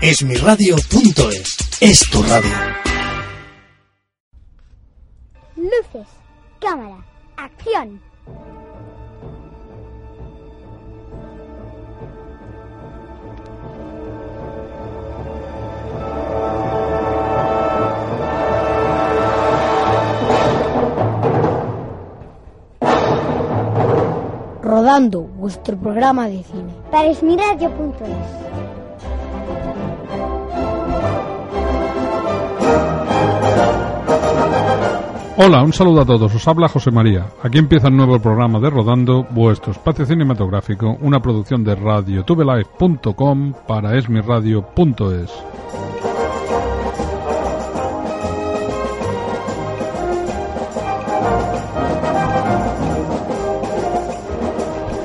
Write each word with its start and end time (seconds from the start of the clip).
Esmiradio.es 0.00 1.56
es 1.80 2.08
tu 2.08 2.22
radio. 2.22 2.48
Luces, 5.56 6.06
cámara, 6.60 7.04
acción. 7.36 8.00
Rodando, 24.62 25.22
vuestro 25.22 25.76
programa 25.76 26.28
de 26.28 26.44
cine. 26.44 26.72
Para 26.92 27.08
esmiradio.es. 27.08 28.47
Hola, 35.40 35.62
un 35.62 35.72
saludo 35.72 36.00
a 36.00 36.04
todos. 36.04 36.34
Os 36.34 36.48
habla 36.48 36.68
José 36.68 36.90
María. 36.90 37.26
Aquí 37.44 37.58
empieza 37.58 37.86
el 37.86 37.96
nuevo 37.96 38.18
programa 38.18 38.58
de 38.58 38.70
Rodando, 38.70 39.24
vuestro 39.30 39.70
espacio 39.70 40.04
cinematográfico, 40.04 40.98
una 41.00 41.22
producción 41.22 41.62
de 41.62 41.76
radiotubelife.com 41.76 43.52
para 43.68 43.96
esmiradio.es. 43.96 45.30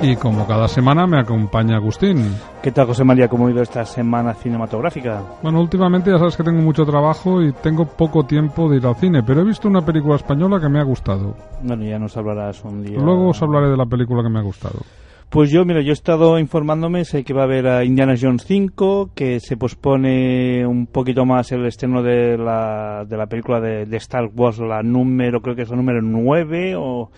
Y 0.06 0.18
como 0.18 0.46
cada 0.46 0.68
semana 0.68 1.08
me 1.08 1.18
acompaña 1.18 1.78
Agustín. 1.78 2.36
¿Qué 2.62 2.74
tal, 2.74 2.88
José 2.88 3.06
María? 3.06 3.30
¿Cómo 3.30 3.48
ha 3.48 3.52
ido 3.52 3.62
esta 3.62 3.86
semana 3.86 4.34
cinematográfica? 4.34 5.24
Bueno, 5.42 5.62
últimamente 5.62 6.12
ya 6.12 6.18
sabes 6.18 6.36
que 6.36 6.44
tengo 6.44 6.62
mucho 6.62 6.84
trabajo 6.84 7.42
y 7.42 7.54
tengo 7.54 7.86
poco 7.86 8.26
tiempo 8.26 8.70
de 8.70 8.78
ir 8.78 8.86
al 8.86 8.98
cine, 8.98 9.24
pero 9.24 9.40
he 9.40 9.46
visto 9.46 9.70
una 9.70 9.80
película 9.80 10.18
española 10.18 10.60
que 10.60 10.68
me 10.68 10.82
ha 10.82 10.84
gustado. 10.84 11.38
Bueno, 11.62 11.86
ya 11.86 11.98
nos 11.98 12.18
hablarás 12.18 12.66
un 12.66 12.84
día. 12.84 13.00
Luego 13.00 13.30
os 13.30 13.42
hablaré 13.42 13.70
de 13.70 13.78
la 13.78 13.86
película 13.86 14.22
que 14.22 14.30
me 14.30 14.40
ha 14.40 14.44
gustado. 14.44 14.82
Pues 15.30 15.50
yo, 15.50 15.64
mira, 15.64 15.82
yo 15.82 15.92
he 15.92 15.94
estado 15.94 16.38
informándome, 16.38 17.06
sé 17.06 17.24
que 17.24 17.34
va 17.34 17.44
a 17.44 17.46
haber 17.46 17.66
a 17.68 17.86
Indiana 17.86 18.16
Jones 18.20 18.44
5, 18.46 19.12
que 19.16 19.40
se 19.40 19.56
pospone 19.56 20.68
un 20.68 20.86
poquito 20.86 21.26
más 21.26 21.50
el 21.54 21.66
estreno 21.66 22.04
de 22.04 22.38
la, 22.38 23.06
de 23.08 23.16
la 23.16 23.28
película 23.28 23.62
de, 23.62 23.86
de 23.86 23.98
Star 23.98 24.30
Wars, 24.36 24.60
la 24.60 24.84
número, 24.84 25.42
creo 25.42 25.56
que 25.56 25.62
es 25.62 25.70
la 25.70 25.78
número 25.78 26.02
9 26.02 26.76
o... 26.78 27.10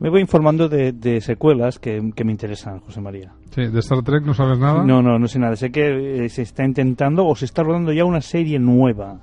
Me 0.00 0.08
voy 0.08 0.22
informando 0.22 0.66
de, 0.70 0.92
de 0.92 1.20
secuelas 1.20 1.78
que, 1.78 2.00
que, 2.16 2.24
me 2.24 2.32
interesan, 2.32 2.80
José 2.80 3.02
María. 3.02 3.32
Sí, 3.54 3.66
¿de 3.66 3.78
Star 3.80 4.02
Trek 4.02 4.24
no 4.24 4.32
sabes 4.32 4.58
nada? 4.58 4.82
No, 4.82 5.02
no, 5.02 5.18
no 5.18 5.28
sé 5.28 5.38
nada. 5.38 5.56
Sé 5.56 5.70
que 5.70 6.24
eh, 6.24 6.28
se 6.30 6.40
está 6.40 6.64
intentando 6.64 7.26
o 7.26 7.36
se 7.36 7.44
está 7.44 7.62
rodando 7.62 7.92
ya 7.92 8.06
una 8.06 8.22
serie 8.22 8.58
nueva. 8.58 9.18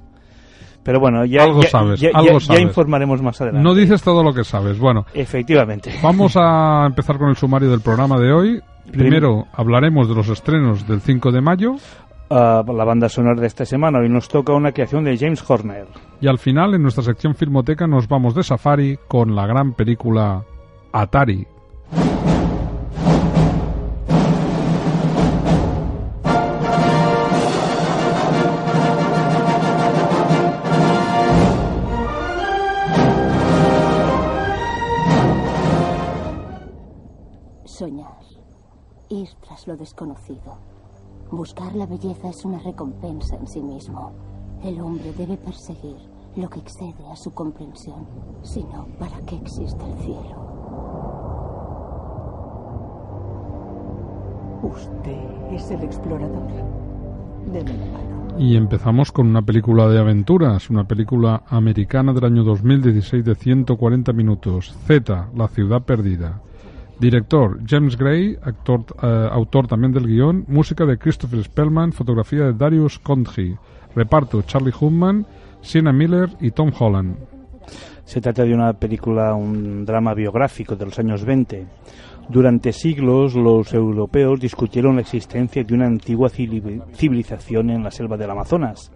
Pero 0.83 0.99
bueno, 0.99 1.25
ya, 1.25 1.45
algo 1.45 1.61
ya, 1.63 1.69
sabes, 1.69 1.99
ya, 1.99 2.11
algo 2.13 2.37
ya, 2.37 2.45
sabes. 2.45 2.61
informaremos 2.61 3.23
más 3.23 3.41
adelante. 3.41 3.67
No 3.67 3.73
dices 3.73 4.03
todo 4.03 4.21
lo 4.23 4.35
que 4.35 4.43
sabes. 4.43 4.77
Bueno, 4.77 5.07
efectivamente. 5.15 5.91
Vamos 6.03 6.37
a 6.37 6.85
empezar 6.85 7.17
con 7.17 7.29
el 7.29 7.35
sumario 7.35 7.71
del 7.71 7.81
programa 7.81 8.19
de 8.19 8.31
hoy. 8.31 8.61
Primero 8.91 9.47
hablaremos 9.53 10.07
de 10.07 10.13
los 10.13 10.29
estrenos 10.29 10.87
del 10.87 11.01
5 11.01 11.31
de 11.31 11.41
mayo. 11.41 11.73
Uh, 12.29 12.71
la 12.71 12.83
banda 12.85 13.09
sonora 13.09 13.41
de 13.41 13.47
esta 13.47 13.65
semana. 13.65 13.99
Hoy 13.99 14.09
nos 14.09 14.29
toca 14.29 14.53
una 14.53 14.73
creación 14.73 15.03
de 15.05 15.17
James 15.17 15.43
Horner. 15.49 15.87
Y 16.21 16.27
al 16.27 16.37
final, 16.37 16.75
en 16.75 16.83
nuestra 16.83 17.03
sección 17.03 17.33
Filmoteca, 17.33 17.87
nos 17.87 18.07
vamos 18.07 18.35
de 18.35 18.43
safari 18.43 18.99
con 19.07 19.35
la 19.35 19.47
gran 19.47 19.73
película 19.73 20.45
Atari. 20.97 21.45
Soñar. 37.65 38.07
Ir 39.09 39.29
tras 39.41 39.67
lo 39.67 39.77
desconocido. 39.77 40.57
Buscar 41.29 41.75
la 41.75 41.85
belleza 41.85 42.29
es 42.29 42.43
una 42.43 42.57
recompensa 42.57 43.35
en 43.35 43.45
sí 43.45 43.61
mismo. 43.61 44.13
El 44.63 44.81
hombre 44.81 45.13
debe 45.13 45.37
perseguir 45.37 46.09
lo 46.35 46.49
que 46.49 46.59
excede 46.59 47.05
a 47.11 47.15
su 47.15 47.31
comprensión. 47.35 48.07
Si 48.41 48.63
no, 48.63 48.87
¿para 48.97 49.19
qué 49.27 49.35
existe 49.35 49.85
el 49.85 49.97
cielo? 49.99 50.56
Es 55.51 55.71
el 55.71 55.81
explorador. 55.81 56.47
Y 58.37 58.55
empezamos 58.55 59.11
con 59.11 59.27
una 59.27 59.41
película 59.41 59.87
de 59.87 59.97
aventuras, 59.97 60.69
una 60.69 60.83
película 60.83 61.41
americana 61.49 62.13
del 62.13 62.25
año 62.25 62.43
2016 62.43 63.25
de 63.25 63.33
140 63.33 64.13
minutos. 64.13 64.75
Z, 64.85 65.29
La 65.35 65.47
ciudad 65.47 65.81
perdida. 65.81 66.41
Director 66.99 67.59
James 67.65 67.97
Gray, 67.97 68.37
eh, 68.45 69.29
autor 69.31 69.67
también 69.67 69.93
del 69.93 70.07
guion, 70.07 70.45
música 70.47 70.85
de 70.85 70.97
Christopher 70.97 71.43
Spellman, 71.43 71.91
fotografía 71.93 72.45
de 72.45 72.53
Darius 72.53 72.99
Conji, 72.99 73.55
reparto 73.95 74.41
Charlie 74.43 74.73
Hunnam, 74.79 75.25
Sienna 75.61 75.93
Miller 75.93 76.29
y 76.39 76.51
Tom 76.51 76.71
Holland. 76.77 77.36
Se 78.07 78.21
trata 78.21 78.45
de 78.45 78.53
una 78.53 78.71
película, 78.71 79.35
un 79.35 79.83
drama 79.83 80.13
biográfico 80.13 80.77
de 80.77 80.85
los 80.85 80.97
años 80.97 81.25
20. 81.25 81.67
Durante 82.29 82.71
siglos 82.71 83.35
los 83.35 83.73
europeos 83.73 84.39
discutieron 84.39 84.95
la 84.95 85.01
existencia 85.01 85.61
de 85.61 85.73
una 85.73 85.87
antigua 85.87 86.29
civilización 86.29 87.69
en 87.69 87.83
la 87.83 87.91
selva 87.91 88.15
del 88.15 88.31
Amazonas. 88.31 88.93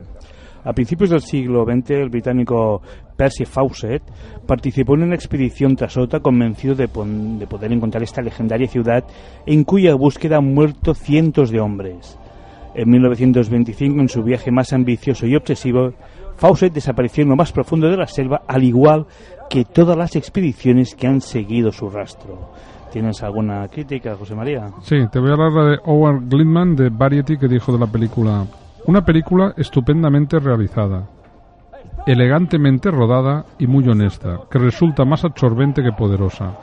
A 0.63 0.71
principios 0.71 1.09
del 1.09 1.19
siglo 1.19 1.65
XX, 1.65 1.89
el 1.89 2.09
británico 2.09 2.81
Percy 3.17 3.43
Fawcett 3.43 4.01
participó 4.47 4.95
en 4.95 5.03
una 5.03 5.15
expedición 5.15 5.75
tras 5.75 5.97
otra 5.97 6.21
convencido 6.21 6.73
de, 6.73 6.87
de, 6.87 7.47
poder 7.47 7.73
encontrar 7.73 8.03
esta 8.03 8.21
legendaria 8.21 8.69
ciudad 8.69 9.03
en 9.45 9.65
cuya 9.65 9.93
búsqueda 9.93 10.37
han 10.37 10.53
muerto 10.53 10.93
cientos 10.93 11.51
de 11.51 11.59
hombres. 11.59 12.17
En 12.75 12.89
1925, 12.89 13.99
en 13.99 14.07
su 14.07 14.23
viaje 14.23 14.51
más 14.51 14.71
ambicioso 14.71 15.27
y 15.27 15.35
obsesivo, 15.35 15.91
Fawcett 16.41 16.73
desapareció 16.73 17.21
en 17.21 17.29
lo 17.29 17.35
más 17.35 17.51
profundo 17.51 17.87
de 17.87 17.97
la 17.97 18.07
selva, 18.07 18.41
al 18.47 18.63
igual 18.63 19.05
que 19.47 19.63
todas 19.63 19.95
las 19.95 20.15
expediciones 20.15 20.95
que 20.95 21.05
han 21.05 21.21
seguido 21.21 21.71
su 21.71 21.87
rastro. 21.87 22.49
¿Tienes 22.91 23.21
alguna 23.21 23.67
crítica, 23.67 24.15
José 24.15 24.33
María? 24.33 24.71
Sí, 24.81 24.95
te 25.11 25.19
voy 25.19 25.29
a 25.29 25.33
hablar 25.33 25.51
de 25.69 25.77
Howard 25.85 26.27
Glitman 26.27 26.75
de 26.75 26.89
Variety 26.89 27.37
que 27.37 27.47
dijo 27.47 27.71
de 27.71 27.77
la 27.77 27.85
película 27.85 28.47
una 28.87 29.05
película 29.05 29.53
estupendamente 29.55 30.39
realizada, 30.39 31.07
elegantemente 32.07 32.89
rodada 32.89 33.45
y 33.59 33.67
muy 33.67 33.87
honesta, 33.87 34.39
que 34.49 34.57
resulta 34.57 35.05
más 35.05 35.23
absorbente 35.23 35.83
que 35.83 35.91
poderosa. 35.91 36.57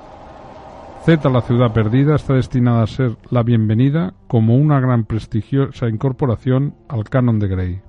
Z, 1.04 1.30
la 1.30 1.42
ciudad 1.42 1.72
perdida, 1.72 2.16
está 2.16 2.34
destinada 2.34 2.82
a 2.82 2.88
ser 2.88 3.12
la 3.30 3.44
bienvenida 3.44 4.12
como 4.26 4.56
una 4.56 4.80
gran 4.80 5.04
prestigiosa 5.04 5.88
incorporación 5.88 6.74
al 6.88 7.04
canon 7.04 7.38
de 7.38 7.46
Grey. 7.46 7.87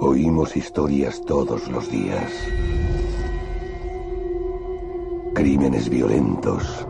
Oímos 0.00 0.56
historias 0.56 1.20
todos 1.24 1.68
los 1.68 1.88
días. 1.88 2.32
Crímenes 5.34 5.88
violentos, 5.88 6.86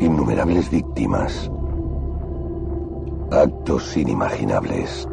innumerables 0.00 0.70
víctimas, 0.70 1.50
actos 3.30 3.96
inimaginables. 3.96 5.08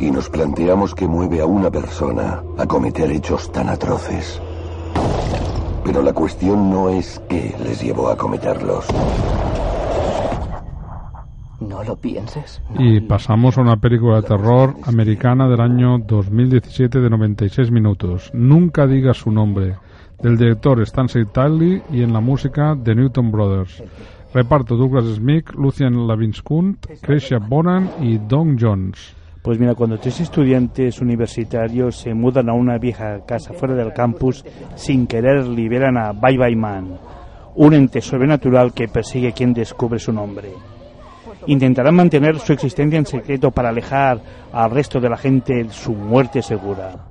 Y 0.00 0.10
nos 0.10 0.28
planteamos 0.28 0.94
qué 0.94 1.08
mueve 1.08 1.40
a 1.40 1.46
una 1.46 1.70
persona 1.70 2.44
a 2.58 2.66
cometer 2.66 3.10
hechos 3.10 3.50
tan 3.52 3.70
atroces. 3.70 4.38
Pero 5.82 6.02
la 6.02 6.12
cuestión 6.12 6.70
no 6.70 6.90
es 6.90 7.22
qué 7.26 7.56
les 7.64 7.80
llevó 7.80 8.08
a 8.08 8.16
cometerlos. 8.16 8.86
No 11.82 11.88
lo 11.88 11.96
pienses. 11.96 12.62
No, 12.70 12.84
y 12.84 13.00
pasamos 13.00 13.58
a 13.58 13.60
una 13.60 13.76
película 13.76 14.20
de 14.20 14.28
terror 14.28 14.76
americana 14.84 15.48
del 15.48 15.60
año 15.60 15.98
2017 15.98 17.00
de 17.00 17.10
96 17.10 17.70
minutos. 17.70 18.30
Nunca 18.32 18.86
digas 18.86 19.18
su 19.18 19.30
nombre 19.30 19.76
del 20.22 20.38
director 20.38 20.80
Stanley 20.82 21.26
Tiley 21.26 21.82
y 21.90 22.02
en 22.02 22.12
la 22.12 22.20
música 22.20 22.76
de 22.76 22.94
Newton 22.94 23.32
Brothers. 23.32 23.82
Reparto 24.32 24.76
Douglas 24.76 25.04
Smith, 25.16 25.50
Lucian 25.54 26.06
Lavinskunt, 26.06 26.86
Crecia 27.02 27.38
Bonan 27.38 27.90
y 28.00 28.18
Don 28.18 28.56
Jones. 28.58 29.14
Pues 29.42 29.58
mira, 29.58 29.74
cuando 29.74 29.98
tres 29.98 30.20
estudiantes 30.20 31.00
universitarios 31.00 31.96
se 31.96 32.14
mudan 32.14 32.48
a 32.48 32.54
una 32.54 32.78
vieja 32.78 33.26
casa 33.26 33.52
fuera 33.52 33.74
del 33.74 33.92
campus, 33.92 34.44
sin 34.76 35.08
querer 35.08 35.48
liberan 35.48 35.98
a 35.98 36.12
Bye 36.12 36.38
Bye 36.38 36.56
Man, 36.56 36.96
un 37.56 37.74
ente 37.74 38.00
sobrenatural 38.00 38.72
que 38.72 38.86
persigue 38.86 39.28
a 39.28 39.32
quien 39.32 39.52
descubre 39.52 39.98
su 39.98 40.12
nombre. 40.12 40.50
Intentarán 41.46 41.94
mantener 41.94 42.38
su 42.38 42.52
existencia 42.52 42.98
en 42.98 43.06
secreto 43.06 43.50
para 43.50 43.70
alejar 43.70 44.20
al 44.52 44.70
resto 44.70 45.00
de 45.00 45.08
la 45.08 45.16
gente 45.16 45.68
su 45.70 45.92
muerte 45.92 46.42
segura. 46.42 47.08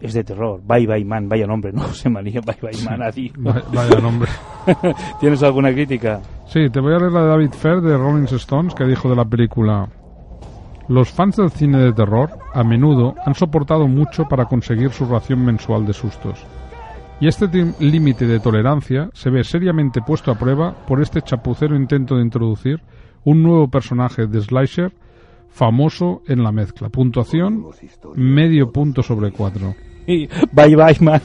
Es 0.00 0.12
de 0.14 0.24
terror. 0.24 0.60
Bye 0.62 0.86
Bye 0.86 1.04
Man, 1.04 1.28
vaya 1.28 1.46
nombre, 1.46 1.72
no 1.72 1.82
se 1.92 2.08
manía 2.08 2.40
Bye 2.40 2.58
Bye 2.60 2.84
Man 2.84 3.02
a 3.06 3.10
ti. 3.10 3.32
Vaya, 3.36 4.00
nombre. 4.00 4.30
¿Tienes 5.20 5.42
alguna 5.42 5.72
crítica? 5.72 6.20
Sí, 6.46 6.68
te 6.70 6.80
voy 6.80 6.94
a 6.94 6.98
leer 6.98 7.12
la 7.12 7.22
de 7.22 7.28
David 7.28 7.52
Fair 7.52 7.80
de 7.80 7.96
Rolling 7.96 8.24
Stones 8.24 8.74
que 8.74 8.84
dijo 8.84 9.08
de 9.08 9.16
la 9.16 9.24
película. 9.24 9.88
Los 10.88 11.10
fans 11.10 11.36
del 11.36 11.50
cine 11.50 11.78
de 11.78 11.92
terror 11.92 12.30
a 12.54 12.62
menudo 12.62 13.14
han 13.24 13.34
soportado 13.34 13.88
mucho 13.88 14.24
para 14.24 14.44
conseguir 14.44 14.90
su 14.90 15.04
ración 15.06 15.44
mensual 15.44 15.84
de 15.84 15.92
sustos. 15.92 16.46
Y 17.18 17.28
este 17.28 17.48
límite 17.80 18.26
de 18.26 18.40
tolerancia 18.40 19.08
se 19.14 19.30
ve 19.30 19.42
seriamente 19.42 20.00
puesto 20.02 20.30
a 20.30 20.38
prueba 20.38 20.74
por 20.86 21.00
este 21.00 21.22
chapucero 21.22 21.74
intento 21.74 22.16
de 22.16 22.22
introducir 22.22 22.82
un 23.26 23.42
nuevo 23.42 23.68
personaje 23.68 24.26
de 24.26 24.40
slasher 24.40 24.92
famoso 25.48 26.22
en 26.26 26.42
la 26.42 26.52
mezcla. 26.52 26.88
Puntuación 26.88 27.66
medio 28.14 28.72
punto 28.72 29.02
sobre 29.02 29.32
cuatro. 29.32 29.74
Y 30.06 30.28
Bye 30.52 30.76
Bye 30.76 30.98
Man. 31.00 31.20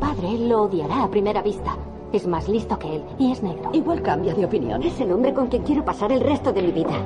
Padre 0.00 0.38
lo 0.48 0.62
odiará 0.62 1.04
a 1.04 1.10
primera 1.10 1.42
vista. 1.42 1.76
Es 2.10 2.26
más 2.26 2.48
listo 2.48 2.78
que 2.78 2.96
él 2.96 3.02
y 3.18 3.32
es 3.32 3.42
negro. 3.42 3.70
Igual 3.74 4.00
cambia 4.00 4.34
de 4.34 4.46
opinión. 4.46 4.82
Es 4.82 4.98
el 5.00 5.12
hombre 5.12 5.34
con 5.34 5.48
quien 5.48 5.62
quiero 5.62 5.84
pasar 5.84 6.10
el 6.12 6.20
resto 6.20 6.52
de 6.52 6.62
mi 6.62 6.72
vida. 6.72 6.98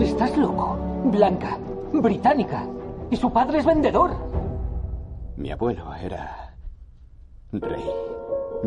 Estás 0.00 0.36
loco. 0.36 0.76
Blanca, 1.04 1.58
británica. 1.92 2.66
Y 3.10 3.16
su 3.16 3.32
padre 3.32 3.60
es 3.60 3.66
vendedor. 3.66 4.10
Mi 5.36 5.52
abuelo 5.52 5.94
era 5.94 6.56
rey. 7.52 7.84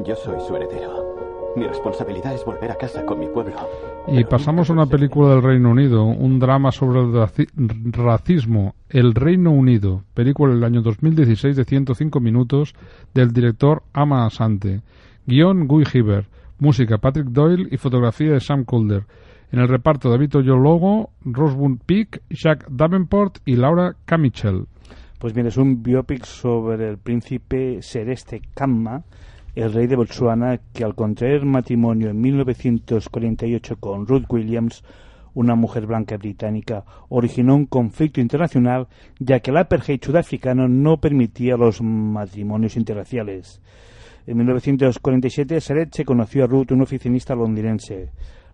Yo 0.04 0.16
soy 0.16 0.40
su 0.46 0.56
heredero. 0.56 1.54
Mi 1.56 1.66
responsabilidad 1.68 2.34
es 2.34 2.44
volver 2.44 2.70
a 2.72 2.76
casa 2.76 3.06
con 3.06 3.18
mi 3.20 3.28
pueblo. 3.28 3.56
Y 4.08 4.24
pasamos 4.26 4.70
a 4.70 4.74
una 4.74 4.88
película 4.88 5.30
del 5.30 5.42
Reino 5.42 5.70
Unido, 5.72 6.04
un 6.04 6.38
drama 6.38 6.72
sobre 6.72 7.00
el 7.00 7.08
raci- 7.14 7.48
racismo, 7.94 8.76
El 8.90 9.16
Reino 9.16 9.52
Unido, 9.52 10.04
película 10.14 10.54
del 10.54 10.64
año 10.66 10.82
2016 10.82 11.56
de 11.56 11.64
105 11.64 12.20
minutos 12.20 12.74
del 13.14 13.32
director 13.32 13.84
Ama 13.94 14.26
Asante, 14.26 14.82
guion 15.26 15.66
Guy 15.68 15.86
Hibbert, 15.94 16.28
música 16.60 16.98
Patrick 16.98 17.28
Doyle 17.28 17.68
y 17.72 17.78
fotografía 17.78 18.34
de 18.34 18.42
Sam 18.42 18.66
Calder. 18.66 19.04
En 19.52 19.60
el 19.60 19.70
reparto 19.70 20.10
David 20.10 20.36
Oyelowo, 20.36 21.12
Rosebud 21.24 21.78
Peak, 21.86 22.22
Jack 22.30 22.68
Davenport 22.70 23.38
y 23.46 23.56
Laura 23.56 23.96
Camichel. 24.04 24.66
Pues 25.20 25.34
bien, 25.34 25.48
es 25.48 25.56
un 25.56 25.82
biopic 25.82 26.26
sobre 26.26 26.90
el 26.90 26.98
príncipe 26.98 27.82
Sereste 27.82 28.42
Kamma, 28.54 29.04
el 29.56 29.72
rey 29.72 29.88
de 29.88 29.96
Botsuana, 29.96 30.60
que 30.74 30.84
al 30.84 30.96
contraer 30.96 31.46
matrimonio 31.46 32.10
en 32.10 32.20
1948 32.20 33.78
con 33.78 34.06
Ruth 34.06 34.26
Williams, 34.30 34.84
una 35.34 35.56
mujer 35.56 35.86
blanca 35.86 36.18
británica, 36.18 36.84
originó 37.08 37.56
un 37.56 37.66
conflicto 37.66 38.20
internacional 38.20 38.88
ya 39.18 39.40
que 39.40 39.52
el 39.52 39.58
apartheid 39.58 40.02
sudafricano 40.04 40.68
no 40.68 40.98
permitía 40.98 41.56
los 41.56 41.82
matrimonios 41.82 42.76
interraciales. 42.76 43.62
En 44.28 44.38
1947, 44.38 45.62
Seret 45.62 45.94
se 45.94 46.04
conoció 46.04 46.44
a 46.44 46.48
Ruth, 46.48 46.72
un 46.72 46.82
oficinista 46.82 47.36
londinense. 47.36 48.10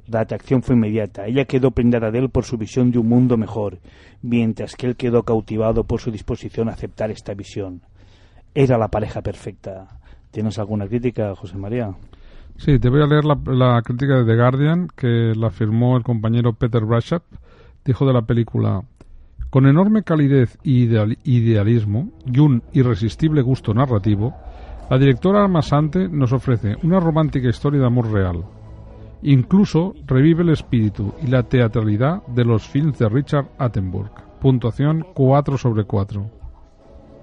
La 0.07 0.21
atracción 0.21 0.61
fue 0.61 0.75
inmediata. 0.75 1.25
Ella 1.25 1.45
quedó 1.45 1.71
prendada 1.71 2.11
de 2.11 2.19
él 2.19 2.29
por 2.29 2.43
su 2.43 2.57
visión 2.57 2.91
de 2.91 2.99
un 2.99 3.07
mundo 3.07 3.37
mejor, 3.37 3.79
mientras 4.21 4.75
que 4.75 4.87
él 4.87 4.95
quedó 4.95 5.23
cautivado 5.23 5.85
por 5.85 6.01
su 6.01 6.11
disposición 6.11 6.67
a 6.67 6.73
aceptar 6.73 7.09
esta 7.09 7.33
visión. 7.33 7.81
Era 8.53 8.77
la 8.77 8.89
pareja 8.89 9.21
perfecta. 9.21 10.00
¿Tienes 10.31 10.57
alguna 10.59 10.87
crítica, 10.87 11.35
José 11.35 11.57
María? 11.57 11.91
Sí, 12.57 12.79
te 12.79 12.89
voy 12.89 13.01
a 13.01 13.07
leer 13.07 13.25
la, 13.25 13.37
la 13.45 13.81
crítica 13.81 14.17
de 14.17 14.25
The 14.25 14.35
Guardian 14.35 14.87
que 14.95 15.33
la 15.35 15.49
firmó 15.49 15.97
el 15.97 16.03
compañero 16.03 16.53
Peter 16.53 16.85
Brashap. 16.85 17.23
Dijo 17.83 18.05
de 18.05 18.13
la 18.13 18.21
película, 18.21 18.81
con 19.49 19.65
enorme 19.65 20.03
calidez 20.03 20.57
y 20.63 20.85
ideal- 20.87 21.17
idealismo 21.23 22.09
y 22.25 22.39
un 22.39 22.61
irresistible 22.73 23.41
gusto 23.41 23.73
narrativo, 23.73 24.33
la 24.89 24.97
directora 24.97 25.43
Armasante 25.43 26.07
nos 26.07 26.31
ofrece 26.33 26.75
una 26.83 26.99
romántica 26.99 27.49
historia 27.49 27.79
de 27.79 27.87
amor 27.87 28.11
real. 28.11 28.43
Incluso 29.23 29.93
revive 30.05 30.43
el 30.43 30.49
espíritu 30.49 31.13
y 31.21 31.27
la 31.27 31.43
teatralidad 31.43 32.23
de 32.27 32.43
los 32.45 32.67
films 32.67 32.97
de 32.99 33.09
Richard 33.09 33.47
Attenborough. 33.57 34.11
Puntuación 34.39 35.05
4 35.13 35.57
sobre 35.57 35.83
4. 35.85 36.25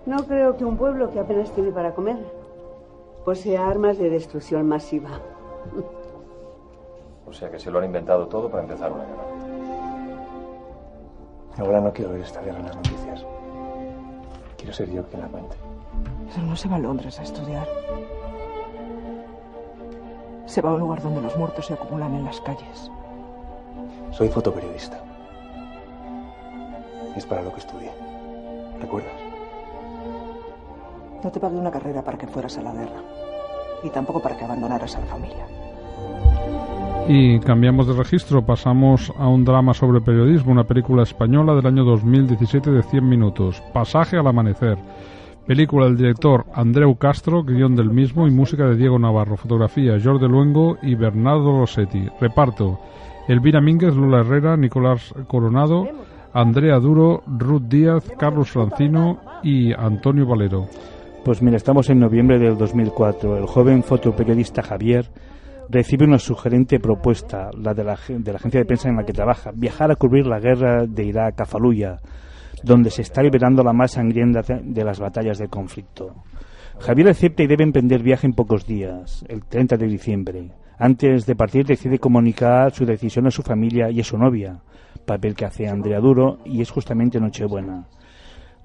No 0.07 0.17
creo 0.27 0.57
que 0.57 0.65
un 0.65 0.77
pueblo 0.77 1.11
que 1.13 1.19
apenas 1.21 1.53
tiene 1.55 1.71
para 1.73 1.93
comer 1.95 2.17
posea 3.25 3.69
armas 3.69 3.99
de 3.99 4.11
destrucción 4.11 4.67
masiva. 4.67 5.21
O 7.27 7.33
sea 7.33 7.51
que 7.51 7.59
se 7.59 7.71
lo 7.71 7.79
han 7.79 7.85
inventado 7.85 8.27
todo 8.27 8.51
para 8.51 8.63
empezar 8.63 8.91
una 8.91 9.05
guerra. 9.05 9.25
Ahora 11.59 11.81
no 11.81 11.93
quiero 11.93 12.13
ver 12.13 12.23
esta 12.23 12.41
guerra 12.41 12.59
en 12.59 12.67
las 12.67 12.77
noticias. 12.77 13.27
Quiero 14.57 14.73
ser 14.73 14.91
yo 14.91 15.05
quien 15.05 15.23
la 15.23 15.29
cuente. 15.29 15.57
Pero 16.35 16.47
no 16.47 16.57
se 16.57 16.69
va 16.69 16.77
a 16.77 16.79
Londres 16.79 17.19
a 17.19 17.23
estudiar. 17.23 17.69
Se 20.47 20.63
va 20.63 20.71
a 20.71 20.75
un 20.75 20.81
lugar 20.81 21.03
donde 21.03 21.21
los 21.21 21.37
muertos 21.37 21.67
se 21.67 21.75
acumulan 21.75 22.15
en 22.15 22.25
las 22.25 22.41
calles. 22.41 22.91
Soy 24.13 24.29
fotoperiodista. 24.29 24.99
Es 27.15 27.27
para 27.27 27.43
lo 27.43 27.53
que 27.53 27.61
estudié. 27.61 27.91
¿Recuerdas? 28.81 29.28
No 31.23 31.31
te 31.31 31.41
pagué 31.41 31.57
una 31.57 31.71
carrera 31.71 32.03
para 32.03 32.17
que 32.17 32.27
fueras 32.27 32.57
a 32.59 32.63
la 32.63 32.73
guerra. 32.73 33.03
Y 33.83 33.91
tampoco 33.91 34.21
para 34.21 34.37
que 34.37 34.45
abandonaras 34.45 34.97
a 34.97 35.01
la 35.01 35.07
familia. 35.07 35.47
Y 37.09 37.41
cambiamos 37.41 37.87
de 37.87 37.95
registro, 37.95 38.45
pasamos 38.45 39.11
a 39.17 39.29
un 39.29 39.45
drama 39.45 39.73
sobre 39.73 40.01
periodismo, 40.01 40.53
una 40.53 40.65
película 40.65 41.05
española 41.05 41.55
del 41.55 41.67
año 41.67 41.85
2017 41.85 42.71
de 42.71 42.83
100 42.83 43.09
minutos, 43.09 43.63
Pasaje 43.73 44.19
al 44.19 44.27
Amanecer. 44.27 44.77
Película 45.47 45.87
del 45.87 45.97
director 45.97 46.45
Andreu 46.53 46.95
Castro, 46.97 47.43
guion 47.43 47.75
del 47.75 47.89
mismo 47.89 48.29
y 48.29 48.31
música 48.31 48.67
de 48.67 48.77
Diego 48.77 48.99
Navarro, 48.99 49.39
fotografía 49.39 49.99
Jordi 50.03 50.29
Luengo 50.29 50.77
y 50.83 50.95
Bernardo 50.97 51.59
Rossetti. 51.61 52.07
Reparto, 52.21 52.79
Elvira 53.27 53.63
Mínguez, 53.63 53.95
Lula 53.95 54.21
Herrera, 54.21 54.59
Nicolás 54.59 55.15
Coronado, 55.27 55.89
Andrea 56.35 56.79
Duro, 56.79 57.23
Ruth 57.27 57.63
Díaz, 57.63 58.05
Carlos 58.19 58.51
Francino 58.51 59.19
y 59.43 59.73
Antonio 59.73 60.27
Valero. 60.27 60.67
Pues 61.29 61.43
mira, 61.43 61.59
estamos 61.59 61.91
en 61.91 61.99
noviembre 61.99 62.39
del 62.39 62.57
2004. 62.57 63.37
El 63.37 63.45
joven 63.45 63.83
fotoperiodista 63.83 64.63
Javier 64.63 65.11
recibe 65.69 66.07
una 66.07 66.19
sugerente 66.19 66.81
propuesta, 66.81 67.51
la 67.53 67.75
de 67.75 67.85
la, 67.85 67.99
de 68.09 68.33
la 68.33 68.39
agencia 68.39 68.61
de 68.61 68.65
prensa 68.65 68.89
en 68.89 68.97
la 68.97 69.05
que 69.05 69.13
trabaja, 69.13 69.51
viajar 69.55 69.91
a 69.91 69.97
cubrir 69.97 70.27
la 70.27 70.41
guerra 70.41 70.87
de 70.87 71.05
Irak 71.05 71.39
a 71.43 71.45
Faluya, 71.45 71.99
donde 72.63 72.89
se 72.89 73.03
está 73.03 73.23
liberando 73.23 73.63
la 73.63 73.75
más 73.75 73.91
sangrienta 73.91 74.41
de 74.41 74.83
las 74.83 75.01
batallas 75.01 75.37
del 75.37 75.51
conflicto. 75.51 76.15
Javier 76.79 77.11
acepta 77.11 77.43
y 77.43 77.47
debe 77.47 77.65
emprender 77.65 78.03
viaje 78.03 78.27
en 78.27 78.33
pocos 78.33 78.67
días, 78.67 79.23
el 79.29 79.45
30 79.45 79.77
de 79.77 79.87
diciembre. 79.87 80.51
Antes 80.79 81.27
de 81.27 81.37
partir 81.37 81.67
decide 81.67 81.99
comunicar 81.99 82.73
su 82.73 82.87
decisión 82.87 83.27
a 83.27 83.31
su 83.31 83.43
familia 83.43 83.91
y 83.91 84.01
a 84.01 84.05
su 84.05 84.17
novia, 84.17 84.63
papel 85.05 85.35
que 85.35 85.45
hace 85.45 85.69
Andrea 85.69 86.01
Duro 86.01 86.39
y 86.47 86.63
es 86.63 86.71
justamente 86.71 87.21
Nochebuena. 87.21 87.87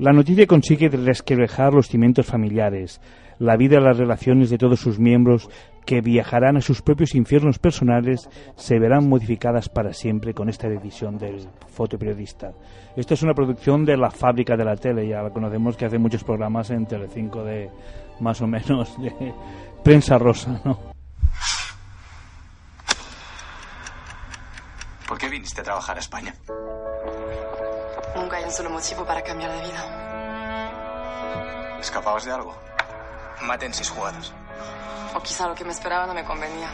La 0.04 0.12
noticia 0.12 0.46
consigue 0.48 0.90
resquebrajar 0.90 1.74
los 1.74 1.88
cimientos 1.88 2.26
familiares, 2.26 3.00
la 3.40 3.56
vida 3.56 3.78
y 3.78 3.82
las 3.82 3.98
relaciones 3.98 4.50
de 4.50 4.58
todos 4.58 4.82
sus 4.82 5.00
miembros 5.00 5.50
que 5.86 6.02
viajarán 6.02 6.58
a 6.58 6.62
sus 6.62 6.82
propios 6.82 7.16
infiernos 7.16 7.58
personales 7.58 8.30
se 8.58 8.80
verán 8.80 9.08
modificadas 9.08 9.70
para 9.70 9.94
siempre 9.94 10.34
con 10.34 10.50
esta 10.50 10.68
decisión 10.68 11.18
del 11.18 11.48
fotoperiodista. 11.70 12.52
Esto 12.98 13.14
es 13.14 13.24
una 13.24 13.34
producción 13.34 13.86
de 13.86 13.96
la 13.96 14.12
fábrica 14.12 14.58
de 14.58 14.66
la 14.66 14.76
tele, 14.76 15.08
ya 15.08 15.22
la 15.22 15.30
conocemos 15.30 15.78
que 15.78 15.86
hace 15.86 15.98
muchos 15.98 16.26
programas 16.26 16.70
en 16.70 16.86
Telecinco 16.86 17.42
de 17.46 17.70
más 18.20 18.42
o 18.42 18.48
menos 18.48 19.02
de 19.02 19.34
prensa 19.86 20.18
rosa, 20.18 20.60
¿no? 20.66 20.80
¿Por 25.08 25.18
qué 25.18 25.30
viniste 25.30 25.62
a 25.62 25.64
trabajar 25.64 25.96
a 25.96 26.02
España? 26.02 26.36
Nunca 28.16 28.38
hay 28.38 28.44
un 28.44 28.52
solo 28.52 28.70
motivo 28.70 29.06
para 29.06 29.22
cambiar 29.24 29.52
de 29.52 29.62
vida. 29.62 30.04
¿Escapabas 31.80 32.26
de 32.26 32.32
algo? 32.32 32.56
Maten 33.42 33.74
seis 33.74 33.90
jugadas. 33.90 34.32
O 35.16 35.20
quizá 35.22 35.48
lo 35.48 35.56
que 35.56 35.66
me 35.66 35.72
esperaba 35.72 36.06
no 36.06 36.14
me 36.14 36.24
convenía. 36.24 36.70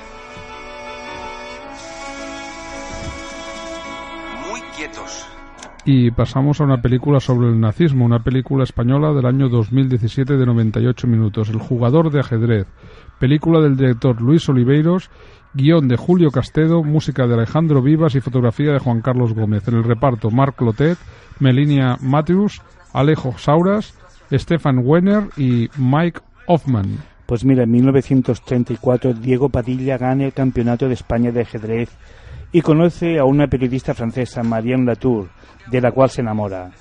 Muy 4.47 4.61
quietos. 4.75 5.25
Y 5.85 6.11
pasamos 6.11 6.59
a 6.59 6.65
una 6.65 6.81
película 6.81 7.19
sobre 7.19 7.47
el 7.47 7.59
nazismo, 7.59 8.05
una 8.05 8.19
película 8.19 8.63
española 8.63 9.13
del 9.13 9.25
año 9.25 9.49
2017 9.49 10.35
de 10.35 10.45
98 10.45 11.07
minutos, 11.07 11.49
El 11.49 11.59
jugador 11.59 12.11
de 12.11 12.19
ajedrez, 12.19 12.67
película 13.19 13.61
del 13.61 13.77
director 13.77 14.21
Luis 14.21 14.47
Oliveiros, 14.49 15.09
guion 15.53 15.87
de 15.87 15.95
Julio 15.95 16.31
Castedo, 16.31 16.83
música 16.83 17.25
de 17.27 17.33
Alejandro 17.33 17.81
Vivas 17.81 18.15
y 18.15 18.21
fotografía 18.21 18.73
de 18.73 18.79
Juan 18.79 19.01
Carlos 19.01 19.33
Gómez. 19.33 19.67
En 19.67 19.75
el 19.75 19.83
reparto, 19.83 20.29
Marc 20.29 20.61
Lotet, 20.61 20.97
Melinia 21.39 21.97
Matthews, 22.01 22.61
Alejo 22.93 23.37
Sauras, 23.37 23.97
Stefan 24.31 24.79
Wenner 24.83 25.29
y 25.37 25.69
Mike 25.77 26.19
Hoffman. 26.45 26.97
Pues 27.25 27.45
mira, 27.45 27.63
en 27.63 27.71
1934 27.71 29.13
Diego 29.13 29.49
Padilla 29.49 29.97
gana 29.97 30.25
el 30.25 30.33
Campeonato 30.33 30.87
de 30.87 30.95
España 30.95 31.31
de 31.31 31.41
ajedrez 31.41 31.89
y 32.51 32.61
conoce 32.61 33.19
a 33.19 33.25
una 33.25 33.47
periodista 33.47 33.93
francesa, 33.93 34.43
Marianne 34.43 34.85
Latour, 34.85 35.29
de 35.67 35.81
la 35.81 35.91
cual 35.91 36.09
se 36.09 36.21
enamora. 36.21 36.71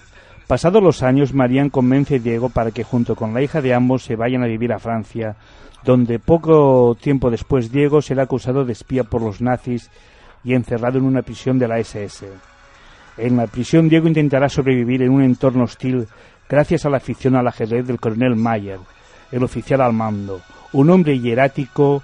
Pasados 0.46 0.82
los 0.82 1.02
años, 1.02 1.34
Marianne 1.34 1.70
convence 1.70 2.16
a 2.16 2.18
Diego 2.18 2.48
para 2.48 2.70
que 2.70 2.84
junto 2.84 3.14
con 3.14 3.34
la 3.34 3.42
hija 3.42 3.60
de 3.60 3.74
ambos 3.74 4.02
se 4.02 4.16
vayan 4.16 4.42
a 4.42 4.46
vivir 4.46 4.72
a 4.72 4.78
Francia, 4.78 5.36
donde 5.84 6.18
poco 6.18 6.96
tiempo 7.00 7.30
después 7.30 7.70
Diego 7.70 8.00
será 8.00 8.22
acusado 8.22 8.64
de 8.64 8.72
espía 8.72 9.04
por 9.04 9.20
los 9.20 9.42
nazis 9.42 9.90
y 10.42 10.54
encerrado 10.54 10.98
en 10.98 11.04
una 11.04 11.22
prisión 11.22 11.58
de 11.58 11.68
la 11.68 11.78
SS. 11.78 12.26
En 13.18 13.36
la 13.36 13.46
prisión 13.46 13.88
Diego 13.88 14.08
intentará 14.08 14.48
sobrevivir 14.48 15.02
en 15.02 15.10
un 15.10 15.22
entorno 15.22 15.64
hostil 15.64 16.06
gracias 16.48 16.86
a 16.86 16.90
la 16.90 16.96
afición 16.96 17.36
al 17.36 17.46
ajedrez 17.46 17.86
del 17.86 18.00
coronel 18.00 18.36
Mayer, 18.36 18.78
el 19.30 19.42
oficial 19.42 19.82
al 19.82 19.92
mando, 19.92 20.40
un 20.72 20.88
hombre 20.88 21.18
hierático, 21.18 22.02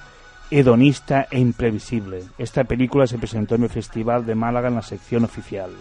hedonista 0.57 1.27
e 1.33 1.41
imprevisible. 1.41 2.23
Esta 2.39 2.63
película 2.63 3.09
se 3.09 3.19
presentó 3.19 3.57
en 3.57 3.65
el 3.65 3.71
Festival 3.71 4.25
de 4.25 4.37
Málaga 4.37 4.69
en 4.69 4.77
la 4.77 4.83
sección 4.83 5.25
oficial. 5.25 5.73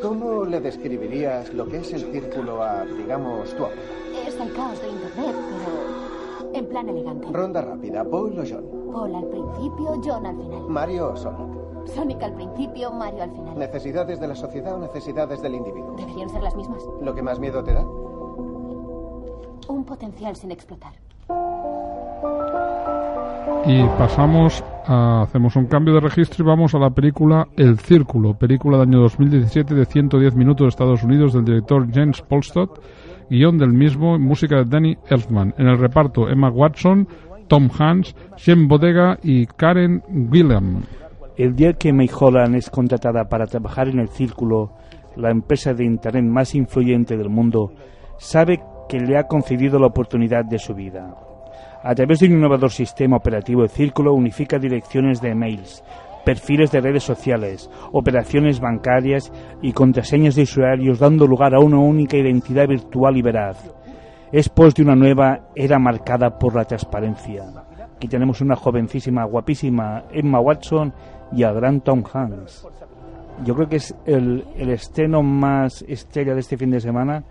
¿Cómo 0.00 0.46
le 0.46 0.60
describirías 0.60 1.52
lo 1.52 1.66
que 1.66 1.78
es 1.80 1.92
el 1.92 2.10
círculo 2.12 2.62
a, 2.62 2.86
digamos, 2.86 3.54
tu 3.56 3.64
abuela? 3.66 3.82
Es 4.26 4.34
el 4.40 4.54
caos 4.54 4.80
de 4.80 4.88
Internet, 4.88 5.36
pero 5.50 6.54
en 6.54 6.66
plan 6.66 6.88
elegante. 6.88 7.28
Ronda 7.30 7.60
rápida, 7.60 8.04
Paul 8.04 8.38
o 8.38 8.44
John. 8.48 8.64
Paul 8.90 9.14
al 9.14 9.28
principio, 9.28 10.00
John 10.02 10.24
al 10.24 10.36
final. 10.36 10.68
Mario 10.70 11.12
o 11.12 11.16
Sonic. 11.16 11.88
Sonic 11.94 12.22
al 12.22 12.34
principio, 12.36 12.90
Mario 12.90 13.22
al 13.22 13.30
final. 13.32 13.58
¿Necesidades 13.58 14.18
de 14.18 14.28
la 14.28 14.34
sociedad 14.34 14.76
o 14.76 14.78
necesidades 14.78 15.42
del 15.42 15.56
individuo? 15.56 15.94
Deberían 15.98 16.30
ser 16.30 16.42
las 16.42 16.56
mismas. 16.56 16.82
¿Lo 17.02 17.14
que 17.14 17.20
más 17.20 17.38
miedo 17.38 17.62
te 17.62 17.74
da? 17.74 17.84
Un 19.68 19.84
potencial 19.84 20.36
sin 20.36 20.50
explotar. 20.50 20.94
Y 23.66 23.82
pasamos 23.96 24.62
a, 24.86 25.22
hacemos 25.22 25.56
un 25.56 25.66
cambio 25.66 25.94
de 25.94 26.00
registro 26.00 26.44
y 26.44 26.46
vamos 26.46 26.74
a 26.74 26.78
la 26.78 26.90
película 26.90 27.48
El 27.56 27.78
Círculo, 27.78 28.34
película 28.34 28.76
del 28.76 28.88
año 28.88 29.00
2017 29.00 29.74
de 29.74 29.86
110 29.86 30.34
minutos 30.34 30.66
de 30.66 30.68
Estados 30.68 31.02
Unidos 31.02 31.32
del 31.32 31.46
director 31.46 31.86
James 31.90 32.20
Polstott, 32.20 32.78
guion 33.30 33.56
del 33.56 33.72
mismo, 33.72 34.18
música 34.18 34.56
de 34.56 34.64
Danny 34.66 34.98
Elfman. 35.08 35.54
En 35.56 35.68
el 35.68 35.78
reparto 35.78 36.28
Emma 36.28 36.50
Watson, 36.50 37.08
Tom 37.48 37.70
Hanks, 37.78 38.14
Jen 38.36 38.68
Bodega 38.68 39.18
y 39.22 39.46
Karen 39.46 40.02
Gillan. 40.30 40.82
El 41.36 41.56
día 41.56 41.72
que 41.72 41.92
May 41.92 42.10
Holland 42.14 42.56
es 42.56 42.68
contratada 42.68 43.28
para 43.28 43.46
trabajar 43.46 43.88
en 43.88 43.98
El 43.98 44.08
Círculo, 44.08 44.72
la 45.16 45.30
empresa 45.30 45.72
de 45.72 45.84
Internet 45.84 46.24
más 46.24 46.54
influyente 46.54 47.16
del 47.16 47.30
mundo, 47.30 47.72
sabe 48.18 48.60
que 48.88 48.98
le 48.98 49.16
ha 49.18 49.26
concedido 49.26 49.78
la 49.78 49.86
oportunidad 49.86 50.44
de 50.44 50.58
su 50.58 50.74
vida. 50.74 51.14
A 51.82 51.94
través 51.94 52.20
de 52.20 52.26
un 52.26 52.32
innovador 52.32 52.70
sistema 52.70 53.16
operativo, 53.16 53.62
el 53.62 53.68
Círculo 53.68 54.14
unifica 54.14 54.58
direcciones 54.58 55.20
de 55.20 55.30
emails, 55.30 55.84
perfiles 56.24 56.70
de 56.72 56.80
redes 56.80 57.02
sociales, 57.02 57.70
operaciones 57.92 58.58
bancarias 58.58 59.30
y 59.60 59.72
contraseñas 59.72 60.34
de 60.34 60.42
usuarios, 60.42 60.98
dando 60.98 61.26
lugar 61.26 61.54
a 61.54 61.60
una 61.60 61.78
única 61.78 62.16
identidad 62.16 62.66
virtual 62.66 63.16
y 63.16 63.22
veraz. 63.22 63.70
Es 64.32 64.48
pos 64.48 64.74
de 64.74 64.82
una 64.82 64.96
nueva 64.96 65.48
era 65.54 65.78
marcada 65.78 66.38
por 66.38 66.54
la 66.56 66.64
transparencia. 66.64 67.44
Aquí 67.96 68.08
tenemos 68.08 68.40
una 68.40 68.56
jovencísima, 68.56 69.24
guapísima 69.24 70.04
Emma 70.10 70.40
Watson 70.40 70.92
y 71.32 71.42
a 71.44 71.52
gran 71.52 71.82
Tom 71.82 72.02
Hanks. 72.10 72.66
Yo 73.44 73.54
creo 73.54 73.68
que 73.68 73.76
es 73.76 73.94
el 74.06 74.42
estreno 74.56 75.22
más 75.22 75.84
estrella 75.86 76.34
de 76.34 76.40
este 76.40 76.56
fin 76.56 76.70
de 76.70 76.80
semana 76.80 77.24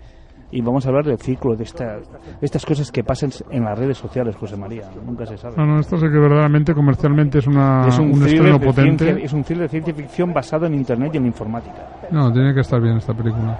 y 0.56 0.62
vamos 0.62 0.86
a 0.86 0.90
hablar 0.90 1.06
del 1.06 1.18
círculo, 1.18 1.56
de, 1.56 1.64
esta, 1.64 1.96
de 1.98 2.04
estas 2.42 2.66
cosas 2.66 2.92
que 2.92 3.04
pasan 3.04 3.32
en 3.50 3.64
las 3.64 3.78
redes 3.78 3.98
sociales, 3.98 4.36
José 4.36 4.56
María. 4.56 4.84
Nunca 5.06 5.26
se 5.26 5.36
sabe. 5.38 5.56
No, 5.58 5.66
no, 5.66 5.80
esto 5.80 5.98
sé 5.98 6.08
que 6.10 6.18
verdaderamente 6.20 6.74
comercialmente 6.74 7.40
es, 7.40 7.48
una, 7.48 7.88
es 7.88 7.98
un, 7.98 8.12
un 8.12 8.24
estreno 8.26 8.60
potente. 8.60 9.06
ciencia- 9.06 9.26
es 9.26 9.34
un 9.34 9.44
thriller 9.44 9.64
de 9.64 9.70
ciencia 9.70 9.94
ficción 9.94 10.34
basado 10.34 10.66
en 10.68 10.76
Internet 10.76 11.12
y 11.14 11.18
en 11.18 11.26
informática. 11.26 11.76
No, 12.12 12.32
tiene 12.32 12.54
que 12.54 12.60
estar 12.62 12.80
bien 12.82 12.98
esta 12.98 13.14
película. 13.14 13.58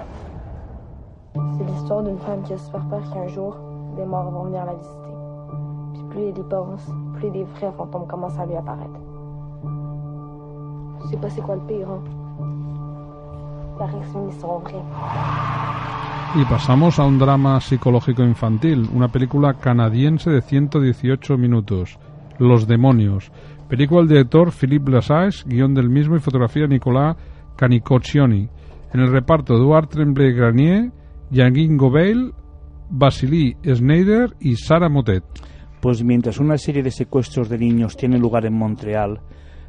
C'est 1.58 1.64
l'histoire 1.64 2.02
d'une 2.04 2.18
femme 2.18 2.42
qui 2.44 2.52
a 2.52 2.58
super 2.58 2.80
peur 2.88 3.02
qu'un 3.12 3.26
jour, 3.28 3.56
des 3.96 4.04
morts 4.06 4.30
vont 4.30 4.44
venir 4.44 4.64
la 4.64 4.74
visiter. 4.74 5.12
Puis 5.94 6.02
plus 6.10 6.22
elle 6.28 6.38
y 6.38 6.42
pense, 6.48 6.86
plus 7.18 7.30
des 7.30 7.44
vrais 7.44 7.72
fantômes 7.76 8.06
commencent 8.06 8.38
à 8.38 8.46
lui 8.46 8.54
apparaître. 8.56 9.00
Je 11.02 11.08
sais 11.08 11.16
pas 11.16 11.28
c'est 11.30 11.40
quoi 11.42 11.56
le 11.56 11.62
pire, 11.62 11.88
hein. 11.90 12.00
Paraît 13.78 13.92
que 13.98 14.06
c'est 14.12 14.34
histoire 14.36 14.60
vraie. 14.60 14.82
Y 16.36 16.44
pasamos 16.46 16.98
a 16.98 17.04
un 17.04 17.20
drama 17.20 17.60
psicológico 17.60 18.24
infantil, 18.24 18.88
una 18.92 19.06
película 19.06 19.54
canadiense 19.54 20.30
de 20.30 20.42
118 20.42 21.38
minutos, 21.38 21.96
Los 22.40 22.66
demonios. 22.66 23.30
Película 23.68 24.00
del 24.00 24.08
director 24.08 24.50
Philippe 24.50 24.90
Lassage, 24.90 25.44
guion 25.46 25.74
del 25.74 25.88
mismo 25.88 26.16
y 26.16 26.18
fotografía 26.18 26.66
Nicolas 26.66 27.16
Canicoccioni. 27.54 28.48
En 28.92 29.00
el 29.00 29.12
reparto 29.12 29.54
Eduard 29.54 29.86
Tremblay-Granier, 29.90 30.90
Jean 31.30 31.76
Gobel, 31.76 32.34
Vasily 32.90 33.56
Schneider 33.64 34.34
y 34.40 34.56
Sarah 34.56 34.88
Motet. 34.88 35.22
Pues 35.80 36.02
mientras 36.02 36.40
una 36.40 36.58
serie 36.58 36.82
de 36.82 36.90
secuestros 36.90 37.48
de 37.48 37.58
niños 37.58 37.96
tiene 37.96 38.18
lugar 38.18 38.44
en 38.44 38.58
Montreal, 38.58 39.20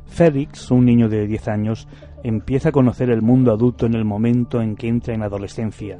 Félix, 0.07 0.71
un 0.71 0.85
niño 0.85 1.09
de 1.09 1.27
10 1.27 1.47
años, 1.47 1.87
empieza 2.23 2.69
a 2.69 2.71
conocer 2.71 3.11
el 3.11 3.21
mundo 3.21 3.51
adulto 3.53 3.85
en 3.85 3.93
el 3.93 4.03
momento 4.03 4.61
en 4.63 4.75
que 4.75 4.87
entra 4.87 5.13
en 5.13 5.19
la 5.19 5.27
adolescencia. 5.27 5.99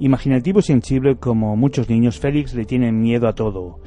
Imaginativo 0.00 0.60
y 0.60 0.62
sensible 0.62 1.16
como 1.16 1.56
muchos 1.56 1.88
niños, 1.88 2.20
Félix 2.20 2.54
le 2.54 2.64
tiene 2.64 2.92
miedo 2.92 3.28
a 3.28 3.34
todo. 3.34 3.80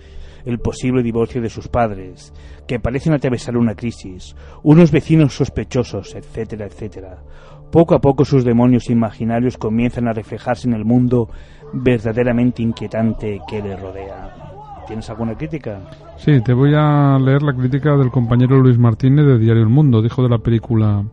El 0.43 0.59
posible 0.59 1.03
divorcio 1.03 1.41
de 1.41 1.49
sus 1.49 1.67
padres, 1.67 2.33
que 2.67 2.79
parecen 2.79 3.13
atravesar 3.13 3.55
una 3.55 3.75
crisis, 3.75 4.35
unos 4.63 4.91
vecinos 4.91 5.35
sospechosos, 5.35 6.15
etcétera, 6.15 6.65
etcétera. 6.65 7.23
Poco 7.71 7.95
a 7.95 7.99
poco 7.99 8.25
sus 8.25 8.43
demonios 8.43 8.89
imaginarios 8.89 9.57
comienzan 9.57 10.07
a 10.07 10.13
reflejarse 10.13 10.67
en 10.67 10.73
el 10.73 10.83
mundo 10.83 11.29
verdaderamente 11.73 12.61
inquietante 12.61 13.39
que 13.47 13.61
le 13.61 13.77
rodea. 13.77 14.51
¿Tienes 14.87 15.09
alguna 15.09 15.35
crítica? 15.35 15.79
Sí, 16.17 16.41
te 16.43 16.53
voy 16.53 16.73
a 16.75 17.17
leer 17.19 17.43
la 17.43 17.53
crítica 17.53 17.95
del 17.95 18.11
compañero 18.11 18.59
Luis 18.59 18.77
Martínez 18.77 19.25
de 19.25 19.39
Diario 19.39 19.63
El 19.63 19.69
Mundo. 19.69 20.01
Dijo 20.01 20.21
de 20.21 20.29
la 20.29 20.39
película 20.39 21.05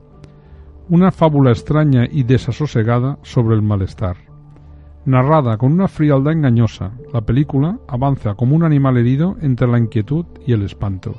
una 0.88 1.12
fábula 1.12 1.50
extraña 1.50 2.06
y 2.10 2.24
desasosegada 2.24 3.18
sobre 3.22 3.54
el 3.54 3.62
malestar. 3.62 4.27
Narrada 5.04 5.56
con 5.56 5.72
una 5.72 5.88
frialdad 5.88 6.32
engañosa, 6.32 6.92
la 7.12 7.22
película 7.22 7.78
avanza 7.88 8.34
como 8.34 8.54
un 8.54 8.64
animal 8.64 8.98
herido 8.98 9.36
entre 9.40 9.66
la 9.66 9.78
inquietud 9.78 10.26
y 10.46 10.52
el 10.52 10.62
espanto. 10.62 11.14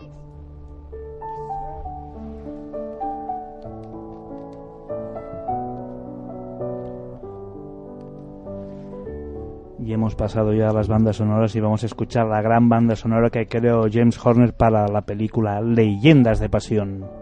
Y 9.84 9.94
hemos 9.94 10.14
pasado 10.14 10.54
ya 10.54 10.70
a 10.70 10.74
las 10.74 10.88
bandas 10.88 11.16
sonoras 11.16 11.56
y 11.56 11.60
vamos 11.60 11.82
a 11.82 11.88
escuchar 11.88 12.28
la 12.28 12.44
gran 12.44 12.70
banda 12.70 12.96
sonora 12.96 13.32
que 13.32 13.48
creó 13.48 13.88
James 13.92 14.24
Horner 14.24 14.54
para 14.54 14.88
la 14.88 15.02
película 15.02 15.62
Leyendas 15.62 16.40
de 16.40 16.50
Pasión. 16.50 17.19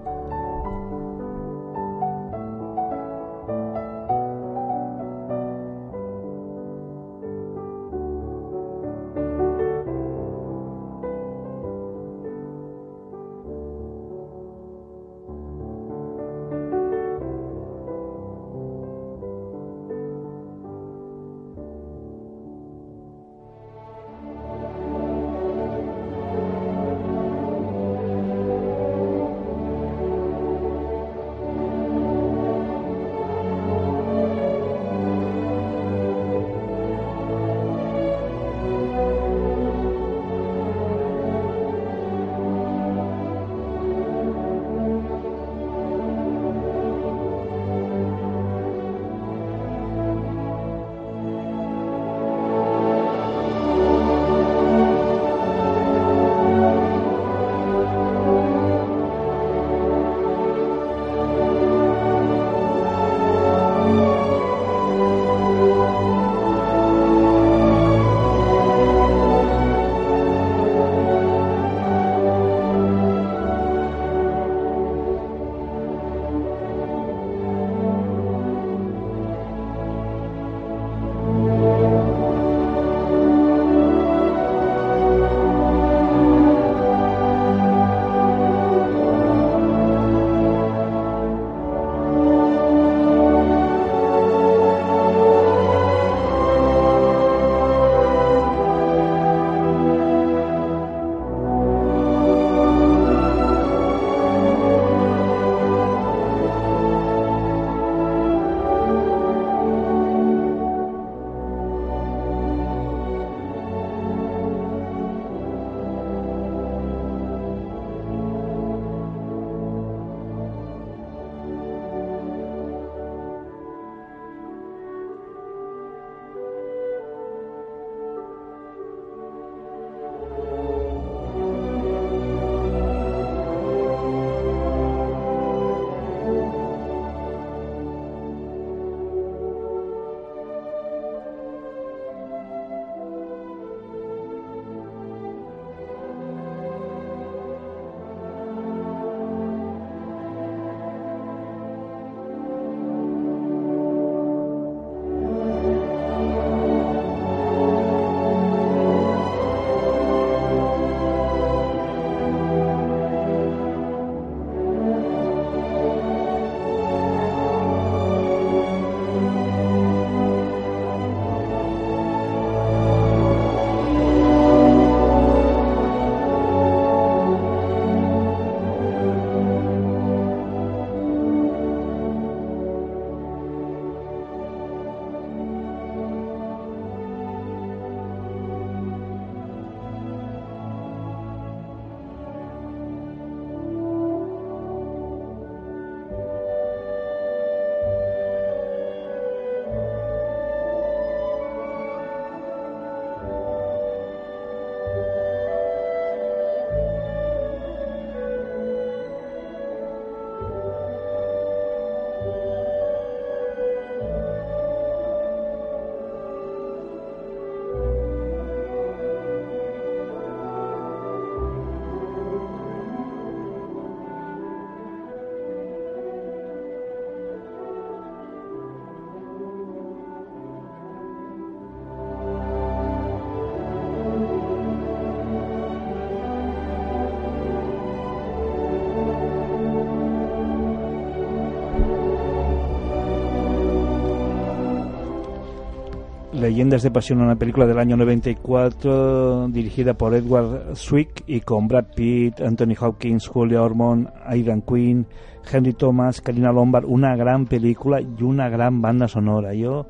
Leyendas 246.57 246.81
de 246.81 246.89
Pasión, 246.89 247.21
una 247.21 247.35
película 247.35 247.67
del 247.67 247.77
año 247.77 247.95
94 247.97 249.49
dirigida 249.49 249.93
por 249.93 250.15
Edward 250.15 250.75
Zwick 250.75 251.23
y 251.27 251.41
con 251.41 251.67
Brad 251.67 251.93
Pitt, 251.95 252.41
Anthony 252.41 252.73
Hopkins, 252.81 253.27
Julia 253.27 253.61
Ormond, 253.61 254.09
Aidan 254.25 254.63
Quinn, 254.63 255.05
Henry 255.51 255.73
Thomas, 255.73 256.19
Karina 256.19 256.51
Lombard, 256.51 256.85
una 256.85 257.15
gran 257.15 257.45
película 257.45 258.01
y 258.01 258.23
una 258.23 258.49
gran 258.49 258.81
banda 258.81 259.07
sonora. 259.07 259.53
Yo 259.53 259.85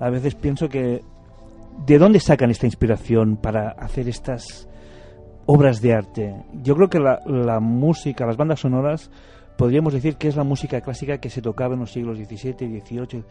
a 0.00 0.10
veces 0.10 0.34
pienso 0.34 0.68
que 0.68 1.00
¿de 1.86 1.98
dónde 1.98 2.20
sacan 2.20 2.50
esta 2.50 2.66
inspiración 2.66 3.38
para 3.38 3.70
hacer 3.70 4.06
estas 4.06 4.68
obras 5.46 5.80
de 5.80 5.94
arte? 5.94 6.34
Yo 6.62 6.76
creo 6.76 6.90
que 6.90 7.00
la, 7.00 7.20
la 7.24 7.58
música, 7.58 8.26
las 8.26 8.36
bandas 8.36 8.60
sonoras, 8.60 9.10
podríamos 9.56 9.94
decir 9.94 10.16
que 10.16 10.28
es 10.28 10.36
la 10.36 10.44
música 10.44 10.82
clásica 10.82 11.16
que 11.16 11.30
se 11.30 11.40
tocaba 11.40 11.72
en 11.72 11.80
los 11.80 11.92
siglos 11.92 12.18
XVII 12.18 12.82
XVIII 12.82 13.24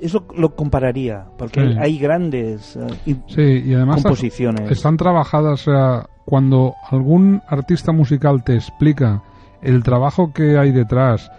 eso 0.00 0.24
lo 0.36 0.54
compararía, 0.54 1.24
porque 1.38 1.60
Sí. 1.60 1.76
hay 1.78 1.98
grandes 1.98 2.76
eh, 2.76 3.16
Sí, 3.28 3.62
y 3.66 3.74
además 3.74 4.02
composiciones. 4.02 4.70
están 4.70 4.96
trabajadas, 4.96 5.66
o 5.66 5.70
sea, 5.72 6.06
cuando 6.24 6.74
algún 6.90 7.40
artista 7.48 7.92
musical 7.92 8.42
te 8.44 8.54
explica 8.54 9.22
el 9.62 9.82
trabajo 9.82 10.32
que 10.32 10.58
hay 10.58 10.72
detrás, 10.72 11.30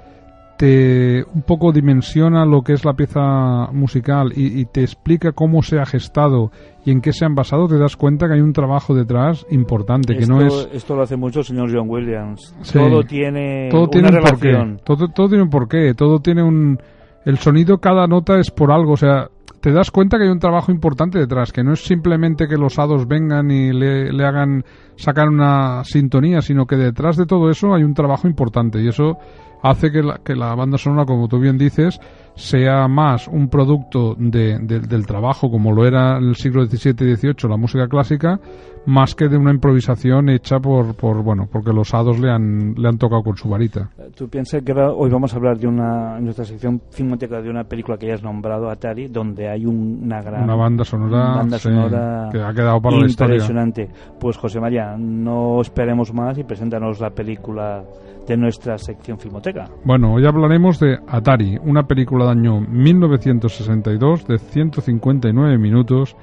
te 0.58 1.24
un 1.34 1.42
poco 1.42 1.72
dimensiona 1.72 2.46
lo 2.46 2.62
que 2.62 2.74
es 2.74 2.86
la 2.86 2.94
pieza 2.94 3.68
musical 3.74 4.32
y, 4.36 4.60
y 4.62 4.66
te 4.66 4.82
explica 4.82 5.32
cómo 5.32 5.64
se 5.64 5.80
ha 5.80 5.86
gestado 5.86 6.52
y 6.86 6.92
en 6.92 7.02
qué 7.02 7.12
se 7.12 7.26
han 7.26 7.34
basado, 7.34 7.68
te 7.68 7.78
das 7.78 7.96
cuenta 7.98 8.28
que 8.28 8.34
hay 8.36 8.42
un 8.42 8.54
trabajo 8.54 8.94
detrás 8.94 9.46
importante, 9.50 10.14
que 10.16 10.22
esto, 10.24 10.34
no 10.34 10.42
es... 10.46 10.70
esto 10.72 10.96
lo 10.96 11.02
hace 11.02 11.16
mucho 11.18 11.40
el 11.40 11.46
señor 11.46 11.70
John 11.74 11.90
Williams. 11.90 12.56
Sí. 12.62 12.78
Todo 12.78 13.04
tiene 13.04 13.70
todo 13.72 13.88
tiene 13.90 14.10
una 14.10 14.20
un 14.20 14.24
porqué. 14.26 14.48
relación. 14.52 14.82
Todo, 14.86 15.08
todo 15.10 15.28
tiene 15.28 15.44
un 15.44 15.50
porqué, 15.50 15.94
todo 15.96 16.20
tiene 16.20 16.44
un... 16.44 16.80
El 17.26 17.38
sonido, 17.38 17.78
cada 17.80 18.08
nota 18.08 18.40
es 18.40 18.52
por 18.52 18.72
algo, 18.72 18.94
o 18.94 18.98
sea, 18.98 19.30
te 19.62 19.72
das 19.72 19.92
cuenta 19.92 20.18
que 20.18 20.24
hay 20.26 20.30
un 20.30 20.40
trabajo 20.40 20.72
importante 20.74 21.18
detrás, 21.20 21.54
que 21.54 21.64
no 21.64 21.72
es 21.74 21.84
simplemente 21.86 22.48
que 22.48 22.58
los 22.58 22.78
hados 22.80 23.08
vengan 23.08 23.50
y 23.50 23.72
le, 23.72 24.12
le 24.12 24.26
hagan 24.26 24.64
sacar 24.98 25.30
una 25.30 25.84
sintonía, 25.86 26.42
sino 26.42 26.66
que 26.66 26.76
detrás 26.76 27.16
de 27.16 27.26
todo 27.26 27.50
eso 27.50 27.74
hay 27.74 27.84
un 27.84 27.94
trabajo 27.94 28.28
importante 28.28 28.82
y 28.82 28.90
eso 28.90 29.18
hace 29.62 29.90
que 29.92 30.04
la, 30.04 30.18
que 30.18 30.36
la 30.36 30.54
banda 30.56 30.78
sonora, 30.78 31.06
como 31.06 31.30
tú 31.30 31.40
bien 31.40 31.58
dices, 31.58 31.98
sea 32.36 32.90
más 32.90 33.30
un 33.30 33.48
producto 33.48 34.16
de- 34.18 34.60
de- 34.60 34.82
del 34.82 35.06
trabajo, 35.06 35.50
como 35.50 35.72
lo 35.72 35.86
era 35.86 36.18
en 36.18 36.26
el 36.26 36.36
siglo 36.36 36.66
XVII 36.66 37.12
y 37.12 37.16
XVIII 37.16 37.50
la 37.50 37.56
música 37.58 37.88
clásica, 37.88 38.42
más 38.86 39.16
que 39.16 39.30
de 39.30 39.38
una 39.38 39.52
improvisación 39.52 40.30
hecha 40.30 40.60
por, 40.60 40.94
por 40.96 41.24
bueno, 41.24 41.48
porque 41.52 41.72
los 41.72 41.94
hados 41.94 42.20
le 42.20 42.30
han, 42.30 42.74
le 42.76 42.88
han 42.90 42.98
tocado 42.98 43.24
con 43.24 43.38
su 43.38 43.48
varita. 43.50 43.90
Tú 44.16 44.28
piensas 44.28 44.62
que 44.62 44.72
ahora- 44.74 44.92
hoy 44.92 45.10
vamos 45.10 45.34
a 45.34 45.38
hablar 45.38 45.58
de 45.58 45.68
una, 45.68 46.18
en 46.18 46.26
nuestra 46.26 46.44
sección 46.46 46.82
filmoteca 46.92 47.42
de 47.42 47.50
una 47.50 47.64
película 47.64 47.98
que 47.98 48.08
ya 48.08 48.16
has 48.16 48.24
nombrado, 48.24 48.70
Atari, 48.70 49.08
donde 49.08 49.48
hay 49.50 49.66
un- 49.66 50.02
una 50.04 50.22
gran 50.22 50.44
Una 50.44 50.56
banda 50.56 50.84
sonora, 50.84 51.36
banda 51.36 51.58
sí, 51.58 51.64
sonora 51.70 52.30
que 52.32 52.42
ha 52.42 52.54
quedado 52.54 52.82
para 52.82 52.98
la 52.98 53.06
historia. 53.06 53.36
impresionante. 53.36 53.90
Pues 54.20 54.38
José 54.38 54.60
María, 54.60 54.96
no 54.98 55.62
esperemos 55.62 56.14
más 56.14 56.38
y 56.38 56.44
preséntanos 56.44 57.00
la 57.00 57.12
película 57.12 57.84
de 58.28 58.38
nuestra 58.38 58.78
sección 58.78 59.18
filmoteca. 59.18 59.66
Bueno, 59.86 60.14
hoy 60.14 60.26
hablaremos 60.26 60.80
de 60.80 60.98
Atari, 61.08 61.58
una 61.64 61.84
película 61.84 62.26
de 62.26 62.32
año 62.32 62.60
1962 62.62 64.28
de 64.28 64.38
159 64.40 65.58
minutos 65.58 66.16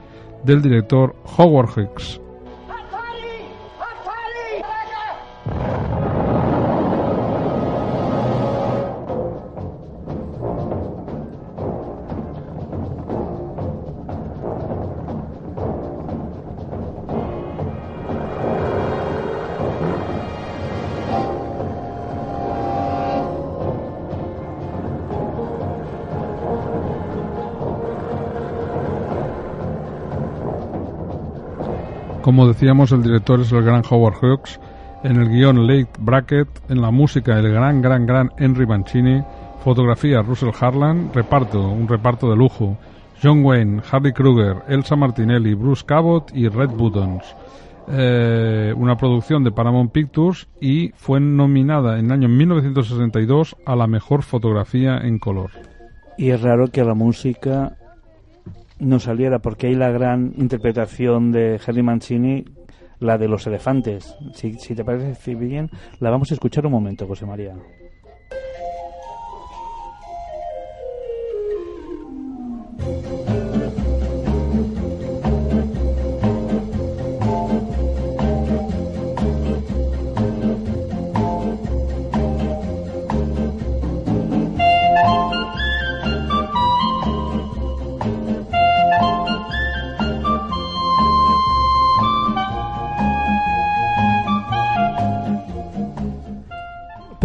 del 0.44 0.62
director 0.62 1.14
Howard 1.38 1.68
Hicks. 1.76 2.20
Como 32.30 32.46
decíamos, 32.46 32.92
el 32.92 33.02
director 33.02 33.40
es 33.40 33.50
el 33.50 33.64
gran 33.64 33.82
Howard 33.90 34.14
Hawks, 34.22 34.60
en 35.02 35.16
el 35.16 35.30
guion 35.30 35.66
Lake 35.66 35.90
Brackett, 35.98 36.46
en 36.68 36.80
la 36.80 36.92
música 36.92 37.36
el 37.36 37.50
gran, 37.50 37.82
gran, 37.82 38.06
gran 38.06 38.30
Henry 38.38 38.68
Mancini, 38.68 39.20
fotografía 39.64 40.22
Russell 40.22 40.52
Harlan, 40.60 41.10
reparto, 41.12 41.60
un 41.68 41.88
reparto 41.88 42.30
de 42.30 42.36
lujo, 42.36 42.78
John 43.20 43.44
Wayne, 43.44 43.82
Harry 43.90 44.12
Kruger, 44.12 44.58
Elsa 44.68 44.94
Martinelli, 44.94 45.54
Bruce 45.54 45.84
Cabot 45.84 46.30
y 46.32 46.46
Red 46.46 46.70
Buttons. 46.70 47.24
Eh, 47.88 48.72
una 48.76 48.96
producción 48.96 49.42
de 49.42 49.50
Paramount 49.50 49.90
Pictures 49.90 50.46
y 50.60 50.90
fue 50.90 51.18
nominada 51.18 51.98
en 51.98 52.06
el 52.06 52.12
año 52.12 52.28
1962 52.28 53.56
a 53.66 53.74
la 53.74 53.88
mejor 53.88 54.22
fotografía 54.22 54.98
en 54.98 55.18
color. 55.18 55.50
Y 56.16 56.30
es 56.30 56.40
raro 56.40 56.68
que 56.68 56.84
la 56.84 56.94
música 56.94 57.76
no 58.80 58.98
saliera, 58.98 59.38
porque 59.38 59.68
hay 59.68 59.74
la 59.74 59.90
gran 59.90 60.32
interpretación 60.36 61.32
de 61.32 61.60
Henry 61.64 61.82
Mancini, 61.82 62.44
la 62.98 63.18
de 63.18 63.28
los 63.28 63.46
elefantes. 63.46 64.16
Si, 64.34 64.54
si 64.54 64.74
te 64.74 64.84
parece 64.84 65.34
bien, 65.34 65.70
la 66.00 66.10
vamos 66.10 66.30
a 66.30 66.34
escuchar 66.34 66.66
un 66.66 66.72
momento, 66.72 67.06
José 67.06 67.26
María. 67.26 67.54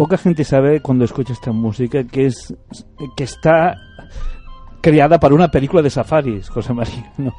Poca 0.06 0.18
gente 0.18 0.44
sabe 0.44 0.80
cuando 0.80 1.04
escucha 1.04 1.32
esta 1.32 1.50
música 1.50 2.04
que 2.04 2.26
es 2.26 2.54
que 3.16 3.24
está 3.24 3.74
creada 4.80 5.18
para 5.18 5.34
una 5.34 5.48
película 5.48 5.82
de 5.82 5.90
safaris, 5.90 6.48
José 6.48 6.72
María. 6.72 7.10
¿no? 7.18 7.32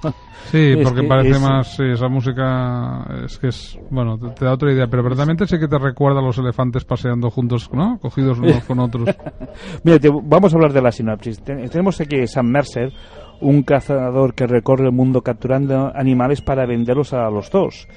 Sí, 0.51 0.73
Es 0.77 0.83
porque 0.83 1.03
que 1.03 1.07
parece 1.07 1.29
es- 1.29 1.41
más, 1.41 1.75
sí, 1.77 1.83
esa 1.93 2.09
música 2.09 3.05
es 3.23 3.37
que 3.37 3.47
es, 3.47 3.79
bueno, 3.89 4.17
te, 4.19 4.31
te 4.31 4.43
da 4.43 4.51
otra 4.51 4.73
idea, 4.73 4.87
pero 4.87 5.01
verdaderamente 5.01 5.47
sí 5.47 5.57
que 5.57 5.69
te 5.69 5.77
recuerda 5.79 6.19
a 6.19 6.23
los 6.23 6.37
elefantes 6.39 6.83
paseando 6.83 7.29
juntos, 7.29 7.69
¿no? 7.71 7.99
Cogidos 8.01 8.37
unos 8.39 8.65
con 8.65 8.79
otros. 8.79 9.07
Mira, 9.85 9.97
te- 9.97 10.11
vamos 10.11 10.51
a 10.51 10.57
hablar 10.57 10.73
de 10.73 10.81
la 10.81 10.91
sinopsis. 10.91 11.41
Ten- 11.41 11.69
tenemos 11.69 12.01
aquí 12.01 12.27
Sam 12.27 12.47
Mercer, 12.47 12.91
un 13.39 13.63
cazador 13.63 14.33
que 14.33 14.45
recorre 14.45 14.87
el 14.87 14.91
mundo 14.91 15.21
capturando 15.21 15.89
animales 15.95 16.41
para 16.41 16.65
venderlos 16.65 17.13
a 17.13 17.29
los 17.29 17.49
dos. 17.49 17.87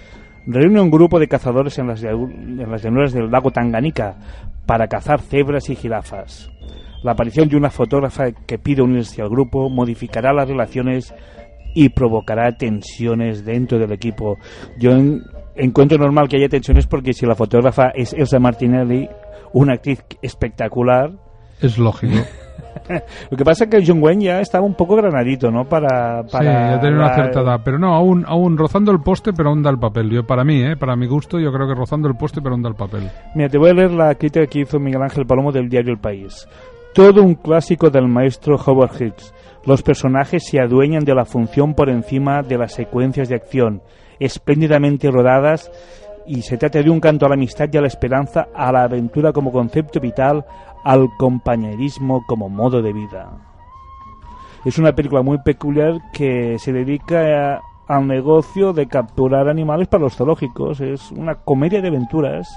Reúne 0.53 0.81
un 0.81 0.91
grupo 0.91 1.19
de 1.21 1.29
cazadores 1.29 1.79
en 1.79 1.87
las, 1.89 2.03
en 2.03 2.71
las 2.71 2.83
llanuras 2.83 3.13
del 3.13 3.31
lago 3.31 3.51
Tanganica 3.51 4.17
para 4.67 4.89
cazar 4.89 5.21
cebras 5.21 5.69
y 5.71 5.77
jirafas. 5.77 6.51
La 7.03 7.13
aparición 7.13 7.49
de 7.49 7.57
una 7.57 7.71
fotógrafa 7.71 8.33
que 8.33 8.59
pide 8.59 8.83
unirse 8.83 9.23
al 9.23 9.29
grupo 9.31 9.71
modificará 9.71 10.33
las 10.33 10.49
relaciones 10.49 11.15
y 11.75 11.89
provocará 11.91 12.53
tensiones 12.57 13.45
dentro 13.45 13.79
del 13.79 13.93
equipo. 13.93 14.37
Yo 14.79 14.91
en- 14.93 15.23
encuentro 15.57 15.99
normal 15.99 16.29
que 16.29 16.37
haya 16.37 16.49
tensiones 16.49 16.87
porque 16.87 17.13
si 17.13 17.27
la 17.27 17.35
fotógrafa 17.37 17.91
es 17.95 18.13
Elsa 18.13 18.39
Martinelli, 18.41 19.09
una 19.53 19.75
actriz 19.75 20.05
espectacular, 20.21 21.13
Es 21.63 21.79
lógico. 21.79 22.15
lo 23.31 23.37
que 23.37 23.45
pasa 23.45 23.65
es 23.65 23.71
que 23.71 23.85
John 23.87 24.03
Wayne 24.03 24.25
ya 24.25 24.41
estaba 24.41 24.65
un 24.65 24.75
poco 24.75 24.97
granadito, 24.97 25.51
¿no? 25.51 25.65
Para, 25.65 26.23
Sí, 26.25 26.29
para 26.33 26.75
ya 26.75 26.81
tiene 26.81 26.97
una 26.97 27.07
la- 27.09 27.15
cierta 27.15 27.41
edad, 27.41 27.61
pero 27.65 27.79
no, 27.79 27.95
aún, 27.95 28.25
aún 28.27 28.57
rozando 28.59 28.93
el 28.93 29.01
poste, 29.01 29.33
pero 29.33 29.51
aún 29.51 29.63
da 29.63 29.71
el 29.71 29.79
papel. 29.79 30.11
Yo, 30.11 30.25
para 30.27 30.45
mí, 30.45 30.63
¿eh? 30.63 30.77
Para 30.77 30.97
mi 30.97 31.07
gusto, 31.07 31.39
yo 31.39 31.53
creo 31.53 31.67
que 31.69 31.75
rozando 31.75 32.09
el 32.09 32.17
poste, 32.17 32.41
pero 32.43 32.55
aún 32.55 32.63
da 32.63 32.69
el 32.69 32.75
papel. 32.77 33.09
Mira, 33.35 33.49
te 33.49 33.59
voy 33.59 33.71
a 33.71 33.75
leer 33.75 33.93
la 33.93 34.15
crítica 34.15 34.47
que 34.47 34.61
hizo 34.61 34.79
Miguel 34.79 35.03
Ángel 35.03 35.27
Palomo 35.27 35.53
del 35.53 35.69
diario 35.69 35.93
El 35.93 35.99
País. 36.01 36.47
Todo 36.95 37.23
un 37.23 37.35
clásico 37.35 37.89
del 37.91 38.09
maestro 38.09 38.57
Howard 38.57 39.01
Hicks. 39.01 39.33
Los 39.65 39.83
personajes 39.83 40.45
se 40.47 40.59
adueñan 40.61 41.05
de 41.05 41.15
la 41.15 41.25
función 41.25 41.75
por 41.75 41.89
encima 41.91 42.43
de 42.43 42.57
las 42.59 42.73
secuencias 42.73 43.29
de 43.29 43.37
acción, 43.37 43.83
espléndidamente 44.19 45.11
rodadas, 45.11 45.71
y 46.27 46.43
se 46.43 46.57
trata 46.59 46.83
de 46.83 46.91
un 46.91 47.01
canto 47.01 47.27
a 47.27 47.29
la 47.29 47.35
amistad 47.35 47.69
y 47.73 47.77
a 47.77 47.81
la 47.81 47.87
esperanza, 47.89 48.49
a 48.55 48.71
la 48.73 48.85
aventura 48.85 49.33
como 49.33 49.53
concepto 49.53 50.01
vital, 50.01 50.45
al 50.85 51.09
compañerismo 51.19 52.25
como 52.27 52.49
modo 52.49 52.83
de 52.83 52.93
vida. 52.93 53.29
Es 54.65 54.79
una 54.79 54.93
película 54.95 55.23
muy 55.23 55.39
peculiar 55.39 55.95
que 56.13 56.59
se 56.59 56.73
dedica 56.73 57.55
a- 57.57 57.61
al 57.89 58.07
negocio 58.07 58.73
de 58.73 58.87
capturar 58.87 59.49
animales 59.49 59.89
para 59.89 60.05
los 60.05 60.15
zoológicos. 60.17 60.81
Es 60.81 61.11
una 61.11 61.35
comedia 61.37 61.81
de 61.81 61.89
aventuras. 61.89 62.49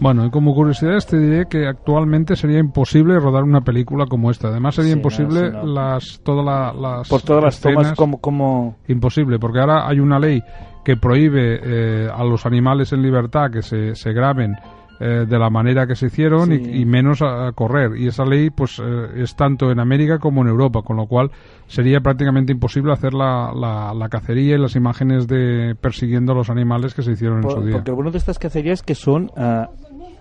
Bueno, 0.00 0.24
y 0.24 0.30
como 0.30 0.54
curiosidades 0.54 1.06
te 1.06 1.18
diré 1.18 1.46
que 1.46 1.66
actualmente 1.68 2.34
sería 2.34 2.58
imposible 2.58 3.20
rodar 3.20 3.42
una 3.44 3.60
película 3.60 4.06
como 4.06 4.30
esta. 4.30 4.48
Además 4.48 4.74
sería 4.76 4.92
Sí, 4.92 4.94
no, 4.94 4.98
imposible 5.00 5.40
sí, 5.50 5.52
no. 5.52 5.66
las 5.66 6.20
todas 6.24 6.44
la- 6.44 6.72
las 6.72 7.06
Por 7.08 7.20
todas 7.20 7.44
las 7.44 7.60
tomas, 7.60 7.76
escenas. 7.82 7.98
como, 7.98 8.18
como 8.18 8.76
Imposible, 8.88 9.38
porque 9.38 9.60
ahora 9.60 9.86
hay 9.86 10.00
una 10.00 10.18
ley 10.18 10.42
que 10.84 10.96
prohíbe 10.96 11.60
eh, 11.62 12.08
a 12.12 12.24
los 12.24 12.46
animales 12.46 12.92
en 12.92 13.02
libertad 13.02 13.50
que 13.52 13.62
se, 13.62 13.94
se 13.94 14.12
graben 14.12 14.54
eh, 15.02 15.24
de 15.26 15.38
la 15.38 15.48
manera 15.48 15.86
que 15.86 15.94
se 15.94 16.06
hicieron 16.06 16.52
y- 16.52 16.58
Sí. 16.64 16.80
y, 16.82 16.84
menos 16.84 17.22
a, 17.22 17.46
a 17.48 17.52
correr. 17.52 17.96
Y 17.96 18.06
esa 18.08 18.24
ley 18.26 18.50
pues 18.50 18.78
eh, 18.84 19.22
es 19.22 19.34
tanto 19.34 19.70
en 19.70 19.80
América 19.80 20.18
como 20.18 20.42
en 20.42 20.48
Europa, 20.48 20.82
con 20.82 20.96
lo 20.98 21.06
cual 21.06 21.30
sería 21.68 22.00
prácticamente 22.00 22.52
imposible 22.52 22.92
hacer 22.92 23.14
la, 23.14 23.50
la, 23.54 23.94
la 23.94 24.08
cacería 24.10 24.56
y 24.56 24.58
las 24.58 24.76
imágenes 24.76 25.26
de 25.26 25.74
persiguiendo 25.80 26.32
a 26.32 26.34
los 26.34 26.50
animales 26.50 26.92
que 26.94 27.02
se 27.02 27.12
hicieron 27.12 27.42
en 27.44 27.50
su 27.50 27.62
día. 27.62 27.72
Porque 27.76 27.92
bueno 27.92 28.10
de 28.10 28.18
estas 28.18 28.38
cacerías 28.38 28.82
que 28.82 28.94
son 28.94 29.30
ah, 29.38 29.70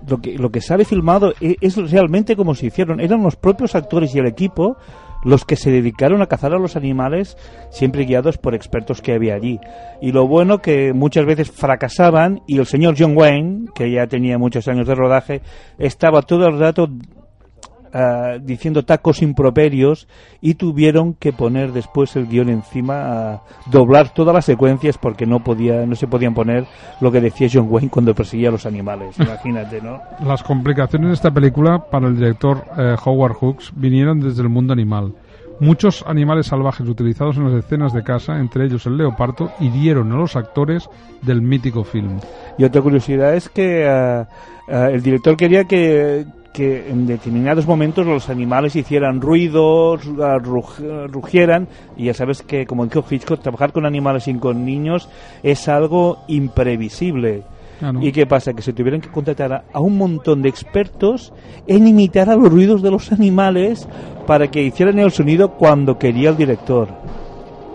lo 0.09 0.19
que 0.21 0.37
lo 0.37 0.49
que 0.49 0.61
sale 0.61 0.85
filmado 0.85 1.33
e- 1.41 1.57
es, 1.59 1.75
realmente 1.91 2.37
como 2.37 2.55
se 2.55 2.67
hicieron. 2.67 3.01
Eran 3.01 3.21
los 3.21 3.35
propios 3.35 3.75
actores 3.75 4.15
y 4.15 4.19
el 4.19 4.27
equipo 4.27 4.77
los 5.23 5.45
que 5.45 5.55
se 5.55 5.71
dedicaron 5.71 6.21
a 6.21 6.27
cazar 6.27 6.53
a 6.53 6.59
los 6.59 6.75
animales, 6.75 7.37
siempre 7.69 8.05
guiados 8.05 8.37
por 8.37 8.55
expertos 8.55 9.01
que 9.01 9.13
había 9.13 9.35
allí. 9.35 9.59
Y 10.01 10.11
lo 10.11 10.27
bueno 10.27 10.59
que 10.59 10.93
muchas 10.93 11.25
veces 11.25 11.51
fracasaban 11.51 12.41
y 12.47 12.57
el 12.59 12.65
señor 12.65 12.95
John 12.97 13.17
Wayne, 13.17 13.65
que 13.75 13.91
ya 13.91 14.07
tenía 14.07 14.37
muchos 14.37 14.67
años 14.67 14.87
de 14.87 14.95
rodaje, 14.95 15.41
estaba 15.77 16.21
todo 16.21 16.47
el 16.47 16.59
rato 16.59 16.87
ah, 17.93 18.37
diciendo 18.41 18.83
tacos 18.83 19.21
improperios 19.21 20.07
y 20.41 20.55
tuvieron 20.55 21.13
que 21.13 21.33
poner 21.33 21.71
después 21.71 22.15
el 22.15 22.27
guion 22.27 22.49
encima 22.49 23.33
a 23.33 23.41
doblar 23.71 24.13
todas 24.13 24.33
las 24.33 24.45
secuencias 24.45 24.97
porque 24.97 25.25
no 25.25 25.43
podía 25.43 25.85
no 25.85 25.95
se 25.95 26.07
podían 26.07 26.33
poner 26.33 26.65
lo 27.01 27.11
que 27.11 27.21
decía 27.21 27.47
John 27.51 27.67
Wayne 27.69 27.89
cuando 27.89 28.13
perseguía 28.13 28.49
a 28.49 28.51
los 28.51 28.65
animales 28.65 29.15
imagínate 29.19 29.81
no 29.81 29.99
Las 30.25 30.43
complicaciones 30.43 31.09
de 31.09 31.13
esta 31.13 31.31
película 31.31 31.85
para 31.89 32.07
el 32.07 32.15
director 32.15 32.63
eh, 32.77 32.95
Howard 33.03 33.35
Hawks 33.39 33.71
vinieron 33.75 34.19
desde 34.19 34.41
el 34.41 34.49
mundo 34.49 34.73
animal. 34.73 35.13
Muchos 35.59 36.05
animales 36.07 36.47
salvajes 36.47 36.87
utilizados 36.87 37.35
en 37.35 37.43
las 37.43 37.65
escenas 37.65 37.91
de 37.93 38.01
caza, 38.01 38.39
entre 38.39 38.65
ellos 38.65 38.85
el 38.85 38.95
leopardo, 38.95 39.51
hirieron 39.59 40.09
a 40.13 40.15
los 40.15 40.37
actores 40.37 40.89
del 41.21 41.41
mítico 41.41 41.83
film. 41.83 42.19
y 42.57 42.63
otra 42.63 42.81
curiosidad 42.81 43.35
es 43.35 43.49
que 43.49 43.85
ah, 43.85 44.27
el 44.69 45.01
director 45.01 45.35
quería 45.35 45.65
que 45.65 46.25
que 46.53 46.89
en 46.89 47.05
determinados 47.07 47.67
momentos 47.67 48.05
los 48.05 48.29
animales 48.29 48.75
hicieran 48.75 49.21
ruidos, 49.21 50.01
ah, 50.21 50.37
ruj- 50.39 51.07
rugieran, 51.07 51.67
y 51.95 52.05
ya 52.05 52.13
sabes 52.13 52.41
que, 52.41 52.65
como 52.65 52.85
dijo 52.85 53.05
Hitchcock, 53.09 53.39
trabajar 53.41 53.71
con 53.71 53.85
animales 53.85 54.27
y 54.27 54.33
con 54.35 54.65
niños 54.65 55.09
es 55.43 55.67
algo 55.67 56.19
imprevisible. 56.27 57.43
Ah, 57.81 57.93
¿no? 57.93 58.03
¿Y 58.03 58.11
qué 58.11 58.25
pasa? 58.25 58.53
Que 58.53 58.61
se 58.61 58.73
tuvieron 58.73 58.99
que 58.99 59.09
contratar 59.09 59.53
a, 59.53 59.63
a 59.71 59.79
un 59.79 59.97
montón 59.97 60.41
de 60.41 60.49
expertos 60.49 61.31
en 61.65 61.87
imitar 61.87 62.29
a 62.29 62.35
los 62.35 62.51
ruidos 62.51 62.81
de 62.81 62.91
los 62.91 63.11
animales 63.13 63.87
para 64.27 64.49
que 64.51 64.61
hicieran 64.63 64.99
el 64.99 65.11
sonido 65.11 65.51
cuando 65.51 65.97
quería 65.97 66.29
el 66.31 66.35
director. 66.37 66.89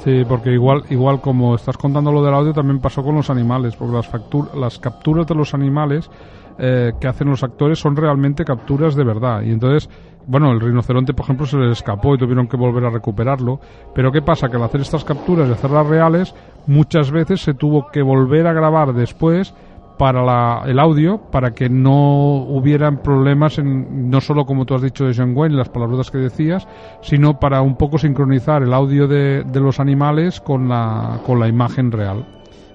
Sí, 0.04 0.22
porque 0.28 0.50
igual, 0.52 0.82
igual 0.90 1.22
como 1.22 1.54
estás 1.54 1.78
contando 1.78 2.12
lo 2.12 2.22
del 2.22 2.34
audio, 2.34 2.52
también 2.52 2.78
pasó 2.80 3.02
con 3.02 3.14
los 3.14 3.30
animales, 3.30 3.74
porque 3.76 3.94
las, 3.94 4.12
factur- 4.12 4.52
las 4.52 4.78
capturas 4.78 5.26
de 5.26 5.34
los 5.34 5.54
animales 5.54 6.10
eh, 6.58 6.92
que 7.00 7.08
hacen 7.08 7.28
los 7.28 7.42
actores 7.42 7.78
son 7.78 7.96
realmente 7.96 8.44
capturas 8.44 8.94
de 8.94 9.04
verdad. 9.04 9.42
Y 9.42 9.50
entonces, 9.50 9.88
bueno, 10.26 10.52
el 10.52 10.60
rinoceronte, 10.60 11.12
por 11.14 11.24
ejemplo, 11.24 11.46
se 11.46 11.56
les 11.58 11.72
escapó 11.78 12.14
y 12.14 12.18
tuvieron 12.18 12.46
que 12.48 12.56
volver 12.56 12.84
a 12.84 12.90
recuperarlo. 12.90 13.60
Pero 13.94 14.10
¿qué 14.12 14.22
pasa? 14.22 14.48
Que 14.48 14.56
al 14.56 14.62
hacer 14.62 14.80
estas 14.80 15.04
capturas 15.04 15.48
y 15.48 15.52
hacerlas 15.52 15.86
reales, 15.86 16.34
muchas 16.66 17.10
veces 17.10 17.40
se 17.42 17.54
tuvo 17.54 17.88
que 17.92 18.02
volver 18.02 18.46
a 18.46 18.52
grabar 18.52 18.92
después 18.94 19.54
para 19.98 20.24
la- 20.24 20.62
el 20.66 20.80
audio 20.80 21.18
para 21.30 21.52
que 21.52 21.68
no 21.68 22.34
hubieran 22.48 22.96
problemas 23.00 23.58
en, 23.58 24.10
no 24.10 24.20
solo 24.20 24.44
como 24.44 24.64
tú 24.66 24.74
has 24.74 24.82
dicho 24.82 25.04
de 25.04 25.14
John 25.16 25.36
Wayne 25.36 25.54
las 25.56 25.68
palabras 25.68 26.10
que 26.10 26.18
decías 26.18 26.66
sino 27.00 27.38
para 27.38 27.62
un 27.62 27.76
poco 27.76 27.96
sincronizar 27.96 28.64
el 28.64 28.74
audio 28.74 29.06
de, 29.06 29.44
de 29.44 29.60
los 29.60 29.78
animales 29.78 30.40
con 30.40 30.68
la 30.68 31.20
con 31.24 31.38
la 31.38 31.46
imagen 31.46 31.92
real 31.92 32.26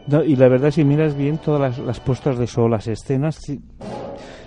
No, 0.07 0.23
y 0.23 0.35
la 0.35 0.47
verdad, 0.47 0.71
si 0.71 0.83
miras 0.83 1.15
bien 1.15 1.37
todas 1.37 1.61
las, 1.61 1.77
las 1.79 1.99
puestas 1.99 2.37
de 2.37 2.47
sol, 2.47 2.71
las 2.71 2.87
escenas, 2.87 3.39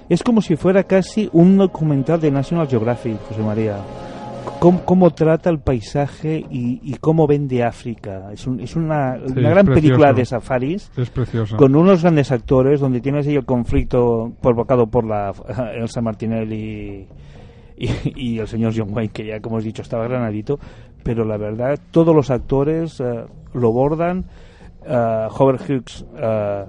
es 0.09 0.23
como 0.23 0.41
si 0.43 0.57
fuera 0.57 0.83
casi 0.85 1.29
un 1.33 1.57
documental 1.57 2.21
de 2.21 2.31
National 2.31 2.67
Geographic, 2.69 3.17
José 3.29 3.43
María. 3.43 3.77
Cómo, 4.59 4.85
cómo 4.85 5.11
trata 5.12 5.51
el 5.51 5.61
paisaje 5.61 6.45
y, 6.51 6.81
y 6.83 6.95
cómo 7.01 7.27
vende 7.29 7.62
África. 7.62 8.33
Es, 8.33 8.45
un- 8.47 8.59
es 8.61 8.75
una, 8.75 9.17
Sí, 9.27 9.35
una 9.38 9.51
gran 9.51 9.67
película 9.67 10.12
de 10.12 10.25
safaris. 10.25 10.91
es 10.97 11.11
preciosa 11.11 11.57
con 11.57 11.75
unos 11.77 12.03
grandes 12.03 12.31
actores 12.33 12.81
donde 12.81 13.01
tienes 13.01 13.27
ahí 13.27 13.37
el 13.37 13.45
conflicto 13.45 14.33
provocado 14.41 14.87
por 14.88 15.05
la 15.07 15.33
Elsa 15.77 16.01
Martinelli 16.01 17.07
y, 17.77 17.88
y 18.17 18.38
el 18.38 18.49
señor 18.49 18.73
John 18.77 18.88
Wayne 18.93 19.12
que 19.12 19.27
ya 19.27 19.41
como 19.41 19.59
has 19.59 19.65
dicho 19.65 19.83
estaba 19.83 20.07
granadito 20.07 20.59
pero 21.03 21.25
la 21.25 21.37
verdad 21.37 21.79
todos 21.91 22.15
los 22.15 22.31
actores 22.31 23.01
eh, 23.01 23.25
lo 23.55 23.73
bordan 23.73 24.25
Eh, 24.87 25.29
Howard 25.38 25.61
Hughes 25.61 26.05
eh, 26.16 26.64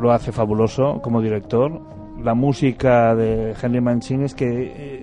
lo 0.00 0.12
hace 0.12 0.32
fabuloso 0.32 1.00
como 1.02 1.20
director. 1.20 1.80
La 2.22 2.34
música 2.34 3.14
de 3.14 3.54
Henry 3.62 3.80
Mancini 3.80 4.24
es 4.24 4.34
que 4.34 4.46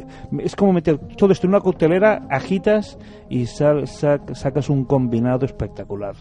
eh, 0.01 0.05
es 0.39 0.55
como 0.55 0.73
meter 0.73 0.97
todo 1.17 1.31
esto 1.31 1.47
en 1.47 1.53
una 1.53 1.61
coctelera 1.61 2.23
agitas 2.29 2.97
y 3.29 3.45
sal- 3.45 3.83
sac- 3.83 4.33
sacas 4.35 4.69
un 4.69 4.83
combinado 4.83 5.45
espectacular. 5.45 6.15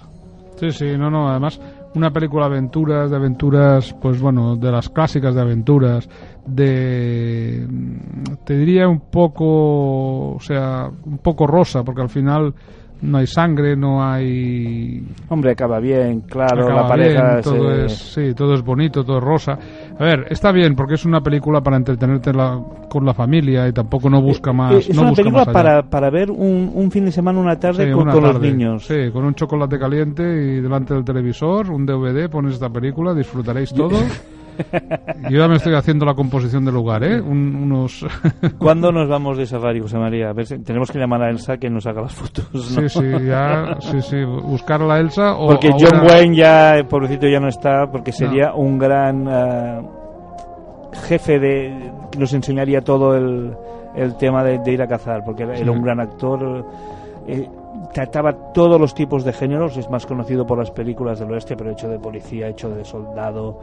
Sí, 0.57 0.71
sí, 0.71 0.97
no, 0.97 1.11
no, 1.11 1.29
además 1.29 1.61
una 1.97 2.13
película 2.13 2.49
de 2.49 2.53
aventuras, 2.55 3.11
de 3.11 3.17
aventuras, 3.17 3.93
pues 4.01 4.21
bueno, 4.21 4.55
de 4.55 4.71
las 4.71 4.89
clásicas 4.89 5.35
de 5.35 5.41
aventuras, 5.41 6.09
de, 6.47 7.67
te 8.45 8.57
diría 8.57 8.87
un 8.89 9.01
poco, 9.01 10.35
o 10.35 10.41
sea, 10.41 10.91
un 11.07 11.19
poco 11.19 11.49
rosa, 11.49 11.83
porque 11.83 12.03
al 12.03 12.09
final 12.09 12.55
no 13.05 13.19
hay 13.19 13.27
sangre, 13.27 13.77
no 13.77 14.05
hay... 14.05 15.07
Hombre, 15.29 15.53
acaba 15.53 15.79
bien, 15.81 16.21
claro, 16.23 16.65
acaba 16.65 16.83
la 16.83 16.89
pareja 16.89 17.31
bien, 17.33 17.43
todo 17.43 17.71
se- 17.71 17.85
es, 17.87 17.93
sí, 17.93 18.35
todo 18.35 18.55
es 18.55 18.63
bonito, 18.63 19.05
todo 19.05 19.19
es 19.19 19.25
rosa. 19.25 19.59
A 19.99 20.03
ver, 20.05 20.27
está 20.31 20.51
bien, 20.53 20.75
porque 20.75 20.95
es 20.95 21.05
una 21.05 21.21
película 21.21 21.61
para 21.61 21.77
entretenerte 21.77 22.33
la- 22.33 22.61
con 22.89 23.05
la 23.05 23.15
familia 23.15 23.69
y 23.69 23.73
tampoco 23.73 24.09
no 24.11 24.23
busca 24.23 24.53
más, 24.53 24.75
Eh, 24.75 24.79
es 24.91 24.95
no 24.95 25.03
una 25.03 25.11
busca 25.11 25.23
película 25.23 25.45
más 25.45 25.53
para, 25.55 25.83
para 25.83 26.11
ver 26.11 26.31
un, 26.31 26.71
un 26.75 26.91
fin 26.91 27.05
de 27.05 27.13
semana, 27.13 27.39
una 27.39 27.59
tarde 27.59 27.87
Sí, 27.87 27.93
con, 27.93 28.03
una 28.03 28.13
con 28.13 28.23
los 28.25 28.41
niños. 28.41 28.85
Sí, 28.87 29.11
con 29.13 29.25
un 29.25 29.35
chocolate 29.35 29.79
caliente 29.79 30.23
y 30.23 30.61
delante 30.61 30.95
del 30.95 31.05
televisor, 31.05 31.71
un 31.71 31.85
DVD, 31.87 32.29
pones 32.31 32.55
esta 32.55 32.71
película, 32.71 33.15
disfrutaréis 33.15 33.73
todos. 33.73 34.03
Yo 35.31 35.39
ya 35.39 35.49
me 35.49 35.57
estoy 35.57 35.75
haciendo 35.75 36.05
la 36.05 36.15
composición 36.15 36.65
del 36.65 36.75
lugar, 36.75 37.03
¿eh? 37.05 37.21
Un- 37.21 37.55
unos... 37.57 38.05
¿Cuándo 38.59 38.93
nos 38.93 39.09
vamos 39.09 39.37
de 39.39 39.47
safari, 39.47 39.81
José 39.81 39.99
María? 39.99 40.31
A 40.31 40.33
ver 40.33 40.47
si- 40.47 40.59
tenemos 40.61 40.91
que 40.91 40.99
llamar 40.99 41.23
a 41.23 41.31
Elsa 41.31 41.57
que 41.59 41.69
nos 41.71 41.87
haga 41.87 42.03
las 42.03 42.15
fotos. 42.15 42.49
¿no? 42.53 42.61
Sí, 42.61 42.89
sí, 42.89 43.11
ya, 43.27 43.77
sí, 43.81 44.01
sí, 44.03 44.25
buscar 44.25 44.83
a 44.83 44.87
la 44.87 44.99
Elsa 45.01 45.35
o... 45.37 45.49
Porque 45.49 45.71
John 45.73 46.07
Wayne 46.09 46.37
ya, 46.37 46.77
pobrecito, 46.89 47.27
ya 47.29 47.41
no 47.41 47.49
está, 47.49 47.87
porque 47.91 48.13
sería 48.13 48.55
un 48.55 48.79
gran 48.79 49.27
eh, 49.29 49.83
jefe 51.09 51.39
de 51.39 51.93
que 52.11 52.19
nos 52.19 52.33
enseñaría 52.33 52.81
todo 52.81 53.17
el, 53.17 53.55
el 53.97 54.17
tema 54.17 54.45
de, 54.45 54.59
de 54.59 54.73
ir 54.73 54.83
a 54.83 54.87
cazar, 54.87 55.23
porque 55.25 55.45
Sí. 55.57 55.63
era 55.63 55.71
un 55.73 55.83
gran 55.83 56.01
actor. 56.01 56.65
eh, 57.27 57.49
trataba 57.93 58.33
todos 58.53 58.81
los 58.81 58.95
tipos 58.95 59.25
de 59.25 59.33
géneros, 59.33 59.77
es 59.77 59.89
más 59.91 60.07
conocido 60.07 60.47
por 60.47 60.59
las 60.59 60.71
películas 60.71 61.19
del 61.21 61.31
oeste, 61.33 61.55
pero 61.57 61.71
hecho 61.71 61.89
de 61.89 61.99
policía, 61.99 62.49
hecho 62.49 62.71
de 62.71 62.85
soldado, 62.85 63.61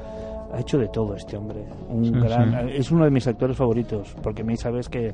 ha 0.53 0.59
hecho 0.59 0.77
de 0.77 0.87
todo 0.89 1.15
este 1.15 1.37
hombre. 1.37 1.65
Un 1.89 2.05
Sí, 2.05 2.11
gran, 2.11 2.67
sí. 2.67 2.73
Es 2.75 2.91
uno 2.91 3.05
de 3.05 3.11
mis 3.11 3.27
actores 3.27 3.57
favoritos, 3.57 4.15
porque 4.21 4.43
mí 4.43 4.55
sabes 4.57 4.89
que, 4.89 5.13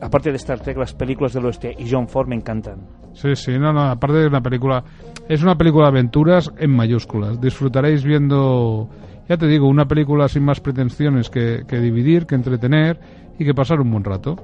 aparte 0.00 0.30
de 0.30 0.36
Star 0.36 0.60
Trek, 0.60 0.76
las 0.76 0.94
películas 0.94 1.32
del 1.32 1.46
oeste 1.46 1.74
y 1.78 1.90
John 1.90 2.08
Ford 2.08 2.28
me 2.28 2.36
encantan. 2.36 2.86
Sí, 3.12 3.34
sí, 3.34 3.58
no, 3.58 3.72
no, 3.72 3.82
aparte 3.82 4.18
de 4.18 4.26
una 4.26 4.40
película... 4.40 4.82
Es 5.28 5.42
una 5.42 5.56
película 5.56 5.84
de 5.86 5.90
aventuras 5.90 6.50
en 6.58 6.70
mayúsculas. 6.70 7.40
Disfrutaréis 7.40 8.02
viendo, 8.04 8.88
ya 9.28 9.36
te 9.36 9.46
digo, 9.46 9.68
una 9.68 9.86
película 9.86 10.28
sin 10.28 10.44
más 10.44 10.60
pretensiones 10.60 11.28
que, 11.28 11.64
que 11.68 11.78
dividir, 11.80 12.26
que 12.26 12.34
entretener 12.34 12.98
y 13.38 13.44
que 13.44 13.54
pasar 13.54 13.80
un 13.80 13.90
buen 13.90 14.04
rato. 14.04 14.36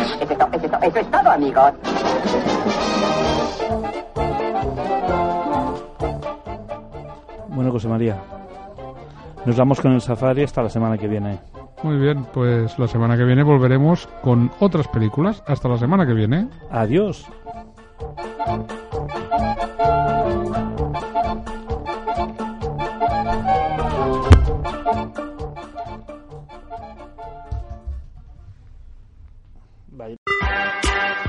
Eso 0.00 0.22
es 0.22 0.38
todo, 0.38 0.78
eso 0.82 0.98
es 0.98 1.10
todo, 1.10 1.30
amigos. 1.30 1.72
Bueno, 7.62 7.74
José 7.74 7.86
María, 7.86 8.20
nos 9.46 9.56
vamos 9.56 9.80
con 9.80 9.92
el 9.92 10.00
safari 10.00 10.42
hasta 10.42 10.64
la 10.64 10.68
semana 10.68 10.98
que 10.98 11.06
viene. 11.06 11.38
Muy 11.84 11.96
bien, 11.96 12.24
pues 12.32 12.76
la 12.76 12.88
semana 12.88 13.16
que 13.16 13.22
viene 13.22 13.44
volveremos 13.44 14.08
con 14.20 14.50
otras 14.58 14.88
películas. 14.88 15.44
Hasta 15.46 15.68
la 15.68 15.78
semana 15.78 16.04
que 16.04 16.12
viene. 16.12 16.48
Adiós. 16.72 17.24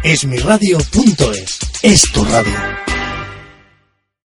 Esmiradio.es 0.02 1.60
es 1.84 2.12
tu 2.12 2.26
radio. 2.26 2.83